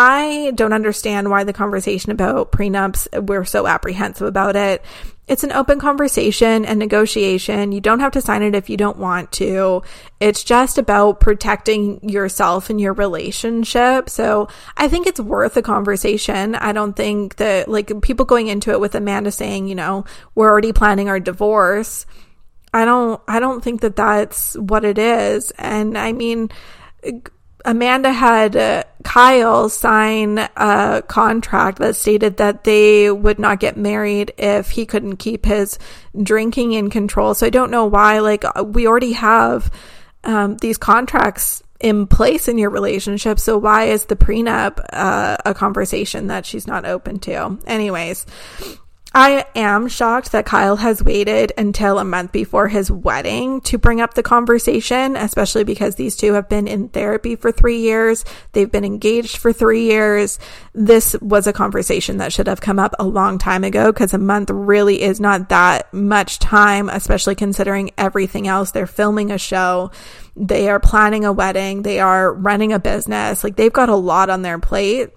I 0.01 0.53
don't 0.55 0.73
understand 0.73 1.29
why 1.29 1.43
the 1.43 1.53
conversation 1.53 2.13
about 2.13 2.53
prenups, 2.53 3.27
we're 3.27 3.45
so 3.45 3.67
apprehensive 3.67 4.29
about 4.29 4.55
it. 4.55 4.81
It's 5.27 5.43
an 5.43 5.51
open 5.51 5.81
conversation 5.81 6.65
and 6.65 6.79
negotiation. 6.79 7.73
You 7.73 7.81
don't 7.81 7.99
have 7.99 8.13
to 8.13 8.21
sign 8.21 8.45
it 8.45 8.55
if 8.55 8.71
you 8.71 8.77
don't 8.77 8.99
want 8.99 9.33
to. 9.33 9.83
It's 10.21 10.45
just 10.45 10.79
about 10.79 11.19
protecting 11.19 12.09
yourself 12.09 12.71
and 12.71 12.81
your 12.81 12.93
relationship. 12.93 14.09
So 14.09 14.47
I 14.77 14.87
think 14.87 15.09
it's 15.09 15.19
worth 15.19 15.57
a 15.57 15.63
conversation. 15.63 16.55
I 16.55 16.71
don't 16.71 16.95
think 16.95 17.35
that 17.37 17.67
like 17.67 18.01
people 18.01 18.25
going 18.25 18.47
into 18.47 18.71
it 18.71 18.79
with 18.79 18.95
Amanda 18.95 19.33
saying, 19.33 19.67
you 19.67 19.75
know, 19.75 20.05
we're 20.37 20.49
already 20.49 20.73
planning 20.73 21.09
our 21.09 21.19
divorce. 21.19 22.07
I 22.73 22.85
don't, 22.85 23.21
I 23.27 23.41
don't 23.41 23.65
think 23.65 23.81
that 23.81 23.97
that's 23.97 24.55
what 24.55 24.85
it 24.85 24.97
is. 24.97 25.51
And 25.59 25.99
I 25.99 26.13
mean, 26.13 26.51
Amanda 27.65 28.13
had 28.13 28.57
uh, 28.57 28.85
Kyle 29.03 29.69
sign 29.69 30.39
a 30.39 31.03
contract 31.07 31.79
that 31.79 31.97
stated 31.97 32.37
that 32.39 32.65
they 32.65 33.11
would 33.11 33.39
not 33.39 33.61
get 33.61 33.77
married 33.77 34.33
if 34.39 34.71
he 34.71 34.87
couldn't 34.87 35.17
keep 35.17 35.45
his 35.45 35.79
drinking 36.23 36.73
in 36.73 36.89
control. 36.91 37.35
So 37.35 37.47
I 37.47 37.51
don't 37.51 37.71
know 37.71 37.87
why, 37.87 38.21
like, 38.21 38.45
uh, 38.45 38.65
we 38.65 38.87
already 38.87 39.13
have 39.13 39.73
um, 40.25 40.57
these 40.59 40.79
contracts 40.79 41.63
in 41.81 42.07
place 42.07 42.49
in 42.49 42.59
your 42.59 42.71
relationship. 42.71 43.39
So 43.39 43.59
why 43.59 43.85
is 43.85 44.07
the 44.07 44.17
prenup 44.17 44.85
uh, 44.93 45.37
a 45.45 45.55
conversation 45.55 46.29
that 46.29 46.47
she's 46.47 46.67
not 46.67 46.85
open 46.85 47.19
to? 47.21 47.59
Anyways, 47.67 48.27
I 49.15 49.47
am 49.55 49.89
shocked 49.89 50.33
that 50.33 50.45
Kyle 50.45 50.77
has 50.77 51.03
waited 51.03 51.53
until 51.57 51.99
a 51.99 52.05
month 52.05 52.31
before 52.31 52.69
his 52.69 52.91
wedding 52.91 53.63
to 53.63 53.79
bring 53.79 54.03
up 54.03 54.13
the 54.13 54.23
conversation, 54.23 55.17
especially 55.17 55.65
because 55.65 55.95
these 55.95 56.15
two 56.15 56.35
have 56.35 56.49
been 56.49 56.69
in 56.69 56.89
therapy 56.91 57.35
for 57.35 57.51
three 57.51 57.79
years. 57.79 58.25
They've 58.53 58.71
been 58.71 58.85
engaged 58.85 59.39
for 59.39 59.51
three 59.53 59.85
years. 59.85 60.39
This 60.75 61.17
was 61.23 61.47
a 61.47 61.55
conversation 61.55 62.19
that 62.19 62.35
should 62.35 62.49
have 62.49 62.61
come 62.61 62.79
up 62.79 62.95
a 62.99 63.07
long 63.07 63.39
time 63.39 63.65
ago 63.65 63.93
because 63.93 64.13
a 64.13 64.19
month 64.19 64.51
really 64.51 65.01
is 65.01 65.21
not 65.21 65.49
that 65.49 65.93
much 65.95 66.39
time, 66.39 66.91
especially 66.91 67.35
considering 67.35 67.91
everything 67.97 68.47
else. 68.47 68.73
They're 68.73 68.87
filming 68.87 69.31
a 69.31 69.39
show. 69.39 69.91
They 70.37 70.69
are 70.69 70.81
planning 70.81 71.25
a 71.25 71.33
wedding. 71.33 71.83
They 71.83 71.99
are 71.99 72.33
running 72.33 72.75
a 72.75 72.79
business. 72.79 73.43
Like 73.43 73.57
they've 73.57 73.73
got 73.73 73.89
a 73.89 73.97
lot 73.97 74.29
on 74.29 74.43
their 74.43 74.59
plate. 74.59 75.11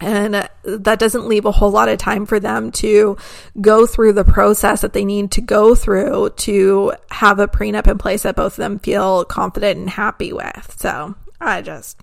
And 0.00 0.48
that 0.64 0.98
doesn't 0.98 1.28
leave 1.28 1.44
a 1.44 1.52
whole 1.52 1.70
lot 1.70 1.88
of 1.88 1.98
time 1.98 2.26
for 2.26 2.40
them 2.40 2.72
to 2.72 3.16
go 3.60 3.86
through 3.86 4.12
the 4.14 4.24
process 4.24 4.82
that 4.82 4.92
they 4.92 5.04
need 5.04 5.30
to 5.32 5.40
go 5.40 5.74
through 5.74 6.30
to 6.36 6.92
have 7.10 7.38
a 7.38 7.48
prenup 7.48 7.86
in 7.86 7.96
place 7.96 8.24
that 8.24 8.36
both 8.36 8.54
of 8.54 8.56
them 8.56 8.80
feel 8.80 9.24
confident 9.24 9.78
and 9.78 9.88
happy 9.88 10.32
with. 10.32 10.76
So 10.78 11.14
I 11.40 11.62
just, 11.62 12.00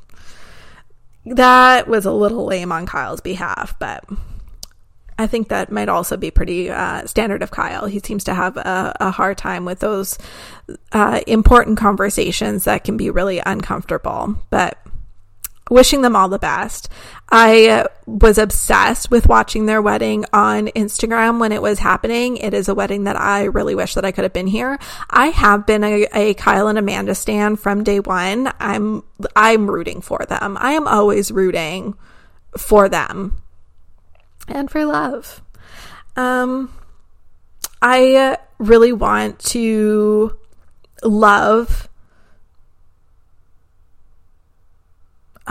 that 1.25 1.87
was 1.87 2.05
a 2.05 2.11
little 2.11 2.45
lame 2.45 2.71
on 2.71 2.85
Kyle's 2.85 3.21
behalf, 3.21 3.77
but 3.77 4.03
I 5.19 5.27
think 5.27 5.49
that 5.49 5.71
might 5.71 5.89
also 5.89 6.17
be 6.17 6.31
pretty 6.31 6.71
uh, 6.71 7.05
standard 7.05 7.43
of 7.43 7.51
Kyle. 7.51 7.85
He 7.85 7.99
seems 7.99 8.23
to 8.23 8.33
have 8.33 8.57
a, 8.57 8.95
a 8.99 9.11
hard 9.11 9.37
time 9.37 9.65
with 9.65 9.79
those 9.79 10.17
uh, 10.93 11.21
important 11.27 11.77
conversations 11.77 12.63
that 12.63 12.83
can 12.83 12.97
be 12.97 13.11
really 13.11 13.39
uncomfortable. 13.45 14.37
But 14.49 14.79
wishing 15.71 16.01
them 16.01 16.17
all 16.17 16.27
the 16.27 16.37
best. 16.37 16.89
I 17.31 17.87
was 18.05 18.37
obsessed 18.37 19.09
with 19.09 19.27
watching 19.27 19.67
their 19.67 19.81
wedding 19.81 20.25
on 20.33 20.67
Instagram 20.67 21.39
when 21.39 21.53
it 21.53 21.61
was 21.61 21.79
happening. 21.79 22.35
It 22.35 22.53
is 22.53 22.67
a 22.67 22.75
wedding 22.75 23.05
that 23.05 23.15
I 23.15 23.45
really 23.45 23.73
wish 23.73 23.93
that 23.93 24.03
I 24.03 24.11
could 24.11 24.25
have 24.25 24.33
been 24.33 24.47
here. 24.47 24.77
I 25.09 25.27
have 25.27 25.65
been 25.65 25.85
a, 25.85 26.07
a 26.13 26.33
Kyle 26.33 26.67
and 26.67 26.77
Amanda 26.77 27.15
stan 27.15 27.55
from 27.55 27.85
day 27.85 28.01
one. 28.01 28.51
I'm 28.59 29.03
I'm 29.33 29.71
rooting 29.71 30.01
for 30.01 30.25
them. 30.27 30.57
I 30.59 30.73
am 30.73 30.89
always 30.89 31.31
rooting 31.31 31.95
for 32.57 32.89
them 32.89 33.41
and 34.49 34.69
for 34.69 34.83
love. 34.85 35.41
Um, 36.17 36.69
I 37.81 38.37
really 38.59 38.91
want 38.91 39.39
to 39.39 40.37
love 41.01 41.87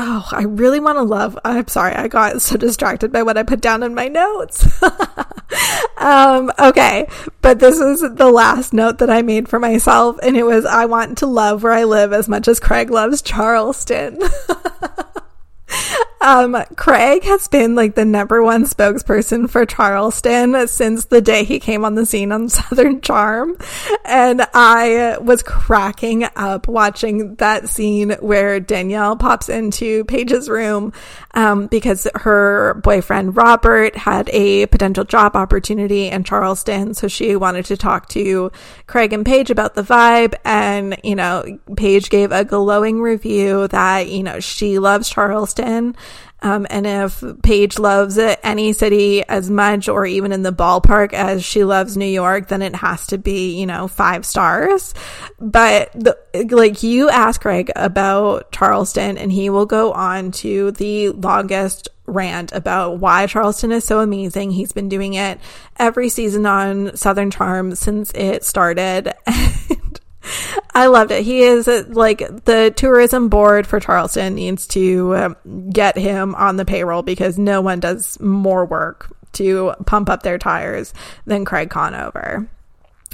Oh, 0.03 0.27
I 0.33 0.45
really 0.45 0.81
want 0.81 0.97
to 0.97 1.03
love. 1.03 1.39
I'm 1.45 1.69
sorry, 1.69 1.93
I 1.93 2.09
got 2.09 2.41
so 2.41 2.57
distracted 2.57 3.13
by 3.13 3.23
what 3.23 3.37
I 3.37 3.43
put 3.43 3.61
down 3.61 3.83
in 3.83 3.95
my 3.95 4.09
notes. 4.09 4.67
um, 5.99 6.51
okay, 6.59 7.07
but 7.43 7.59
this 7.59 7.79
is 7.79 8.01
the 8.01 8.31
last 8.31 8.73
note 8.73 8.97
that 9.01 9.11
I 9.11 9.21
made 9.21 9.47
for 9.47 9.59
myself, 9.59 10.17
and 10.23 10.39
it 10.39 10.45
was 10.45 10.65
I 10.65 10.87
want 10.87 11.19
to 11.19 11.27
love 11.27 11.63
where 11.63 11.75
I 11.75 11.85
live 11.85 12.15
as 12.15 12.31
much 12.31 12.49
as 12.49 12.59
Craig 12.59 12.89
loves 12.89 13.21
Charleston. 13.21 14.19
Um, 16.23 16.55
Craig 16.77 17.25
has 17.25 17.49
been 17.49 17.75
like 17.75 17.95
the 17.95 18.05
number 18.05 18.43
one 18.43 18.67
spokesperson 18.67 19.49
for 19.49 19.65
Charleston 19.65 20.69
since 20.69 21.07
the 21.07 21.23
day 21.23 21.45
he 21.45 21.59
came 21.59 21.83
on 21.85 21.95
the 21.95 22.05
scene 22.05 22.31
on 22.31 22.49
Southern 22.51 23.01
Charm. 23.01 23.57
And 24.05 24.47
I 24.53 25.17
was 25.19 25.43
cracking 25.43 26.25
up 26.37 26.69
watching 26.69 27.37
that 27.37 27.71
scene 27.71 28.11
where 28.21 28.61
Danielle 28.61 29.17
pops 29.17 29.49
into 29.49 30.05
Paige's 30.05 30.49
room, 30.49 30.93
um, 31.33 31.69
because 31.69 32.07
her 32.15 32.75
boyfriend 32.83 33.37
Robert 33.37 33.97
had 33.97 34.29
a 34.31 34.67
potential 34.67 35.05
job 35.05 35.37
opportunity 35.37 36.09
in 36.09 36.25
Charleston. 36.25 36.93
So 36.93 37.09
she 37.09 37.35
wanted 37.35 37.65
to 37.67 37.79
talk 37.79 38.09
to 38.11 38.53
Craig 38.87 39.15
and 39.15 39.25
Paige 39.25 39.51
about 39.51 39.75
the 39.75 39.83
vibe. 39.83 40.35
And, 40.45 40.99
you 41.03 41.17
know, 41.17 41.59
Paige 41.77 42.11
gave 42.11 42.31
a 42.31 42.45
glowing 42.45 43.01
review 43.01 43.69
that, 43.69 44.09
you 44.09 44.23
know, 44.23 44.39
she 44.41 44.79
loves 44.79 45.09
Charleston 45.09 45.97
Um, 46.43 46.67
and 46.71 46.87
if 46.87 47.23
Paige 47.43 47.79
loves 47.79 48.19
any 48.19 48.73
city 48.73 49.23
as 49.25 49.51
much 49.51 49.89
or 49.89 50.07
even 50.07 50.33
in 50.33 50.43
the 50.43 50.53
ballpark 50.53 51.13
as 51.13 51.45
she 51.45 51.65
loves 51.65 51.97
New 51.97 52.07
York, 52.07 52.49
then 52.49 52.63
it 52.63 52.75
has 52.77 53.07
to 53.09 53.19
be, 53.19 53.59
you 53.59 53.67
know, 53.67 53.89
five 53.89 54.25
stars. 54.25 54.95
But 55.39 55.93
the, 55.93 56.17
like 56.51 56.83
you 56.83 57.11
ask 57.11 57.43
Craig 57.43 57.71
about 57.77 58.53
Charleston 58.53 59.19
and 59.19 59.31
he 59.31 59.51
will 59.51 59.67
go 59.67 59.93
on 59.93 60.31
to 60.33 60.71
the 60.73 61.11
longest 61.11 61.89
rant 62.07 62.53
about 62.53 62.99
why 62.99 63.27
Charleston 63.27 63.73
is 63.73 63.85
so 63.85 64.01
amazing. 64.01 64.51
He's 64.51 64.73
been 64.73 64.89
doing 64.89 65.15
it 65.15 65.39
every 65.79 66.09
season 66.09 66.47
on 66.47 66.97
Southern 66.97 67.31
Charm 67.31 67.75
since 67.75 68.13
it 68.15 68.45
started. 68.45 69.13
I 70.75 70.87
loved 70.87 71.11
it. 71.11 71.25
He 71.25 71.43
is 71.43 71.67
like 71.89 72.19
the 72.45 72.73
tourism 72.75 73.29
board 73.29 73.67
for 73.67 73.81
Charleston 73.81 74.35
needs 74.35 74.67
to 74.69 75.17
um, 75.17 75.71
get 75.71 75.97
him 75.97 76.35
on 76.35 76.57
the 76.57 76.65
payroll 76.65 77.03
because 77.03 77.39
no 77.39 77.61
one 77.61 77.81
does 77.81 78.19
more 78.21 78.65
work 78.65 79.15
to 79.33 79.75
pump 79.87 80.09
up 80.09 80.23
their 80.23 80.39
tires 80.39 80.93
than 81.27 81.45
Craig 81.45 81.71
Conover. 81.71 82.49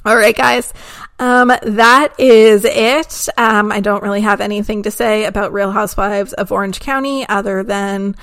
All 0.04 0.16
right, 0.16 0.36
guys. 0.36 0.72
Um, 1.18 1.48
that 1.48 2.14
is 2.20 2.64
it. 2.64 3.28
Um, 3.36 3.72
I 3.72 3.80
don't 3.80 4.04
really 4.04 4.20
have 4.20 4.40
anything 4.40 4.84
to 4.84 4.90
say 4.90 5.24
about 5.24 5.52
Real 5.52 5.72
Housewives 5.72 6.32
of 6.32 6.52
Orange 6.52 6.78
County 6.78 7.28
other 7.28 7.64
than 7.64 8.14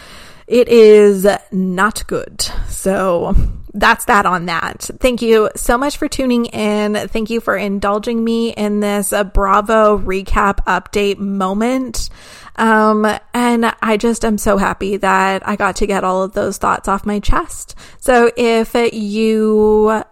it 0.47 0.69
is 0.69 1.27
not 1.51 2.07
good. 2.07 2.41
So 2.69 3.35
that's 3.73 4.05
that 4.05 4.25
on 4.25 4.45
that. 4.45 4.89
Thank 4.99 5.21
you 5.21 5.49
so 5.55 5.77
much 5.77 5.97
for 5.97 6.07
tuning 6.07 6.45
in. 6.45 6.95
Thank 7.07 7.29
you 7.29 7.41
for 7.41 7.57
indulging 7.57 8.23
me 8.23 8.51
in 8.51 8.79
this 8.79 9.11
uh, 9.11 9.23
Bravo 9.23 9.97
recap 9.97 10.57
update 10.65 11.17
moment. 11.17 12.09
Um, 12.55 13.07
and 13.33 13.73
I 13.81 13.97
just 13.97 14.23
am 14.23 14.37
so 14.37 14.57
happy 14.57 14.97
that 14.97 15.47
I 15.47 15.55
got 15.55 15.77
to 15.77 15.87
get 15.87 16.03
all 16.03 16.21
of 16.21 16.33
those 16.33 16.57
thoughts 16.57 16.87
off 16.87 17.05
my 17.05 17.19
chest. 17.19 17.75
So 17.99 18.31
if 18.37 18.75
you 18.93 20.03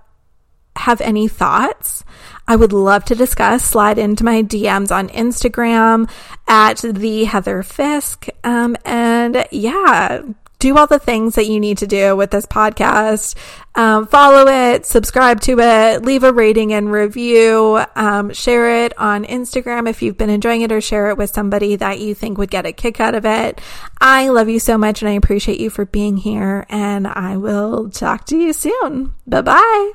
have 0.76 1.02
any 1.02 1.28
thoughts, 1.28 2.04
I 2.48 2.56
would 2.56 2.74
love 2.74 3.06
to 3.06 3.16
discuss. 3.16 3.64
Slide 3.64 4.00
into 4.00 4.24
my 4.24 4.42
DMs 4.42 4.92
on 4.92 5.10
Instagram 5.10 6.10
at 6.48 6.78
the 6.78 7.26
Heather 7.26 7.62
Fisk. 7.62 8.28
Um, 8.44 8.76
and 8.86 9.46
yeah, 9.52 10.22
do 10.62 10.78
all 10.78 10.88
the 10.88 11.00
things 11.00 11.36
that 11.36 11.48
you 11.48 11.60
need 11.60 11.80
to 11.80 11.88
do 11.88 12.16
with 12.16 12.32
this 12.32 12.46
podcast. 12.46 13.36
Um, 13.74 14.06
follow 14.06 14.48
it, 14.48 14.86
subscribe 14.86 15.42
to 15.42 15.60
it, 15.60 16.06
leave 16.06 16.24
a 16.24 16.32
rating 16.32 16.72
and 16.72 16.92
review, 16.92 17.84
um, 17.96 18.32
share 18.32 18.86
it 18.86 18.98
on 18.98 19.26
Instagram 19.26 19.90
if 19.90 20.02
you've 20.02 20.18
been 20.18 20.30
enjoying 20.30 20.62
it, 20.62 20.72
or 20.72 20.80
share 20.80 21.10
it 21.10 21.18
with 21.18 21.32
somebody 21.32 21.76
that 21.78 22.00
you 22.00 22.14
think 22.14 22.38
would 22.38 22.52
get 22.52 22.66
a 22.66 22.72
kick 22.72 23.00
out 23.00 23.16
of 23.16 23.26
it. 23.26 23.60
I 24.00 24.30
love 24.30 24.50
you 24.50 24.60
so 24.60 24.78
much 24.78 25.02
and 25.02 25.10
I 25.10 25.14
appreciate 25.14 25.60
you 25.60 25.70
for 25.70 25.86
being 25.86 26.18
here, 26.18 26.66
and 26.70 27.08
I 27.08 27.38
will 27.38 27.90
talk 27.90 28.26
to 28.28 28.38
you 28.38 28.54
soon. 28.54 29.16
Bye 29.26 29.42
bye. 29.42 29.92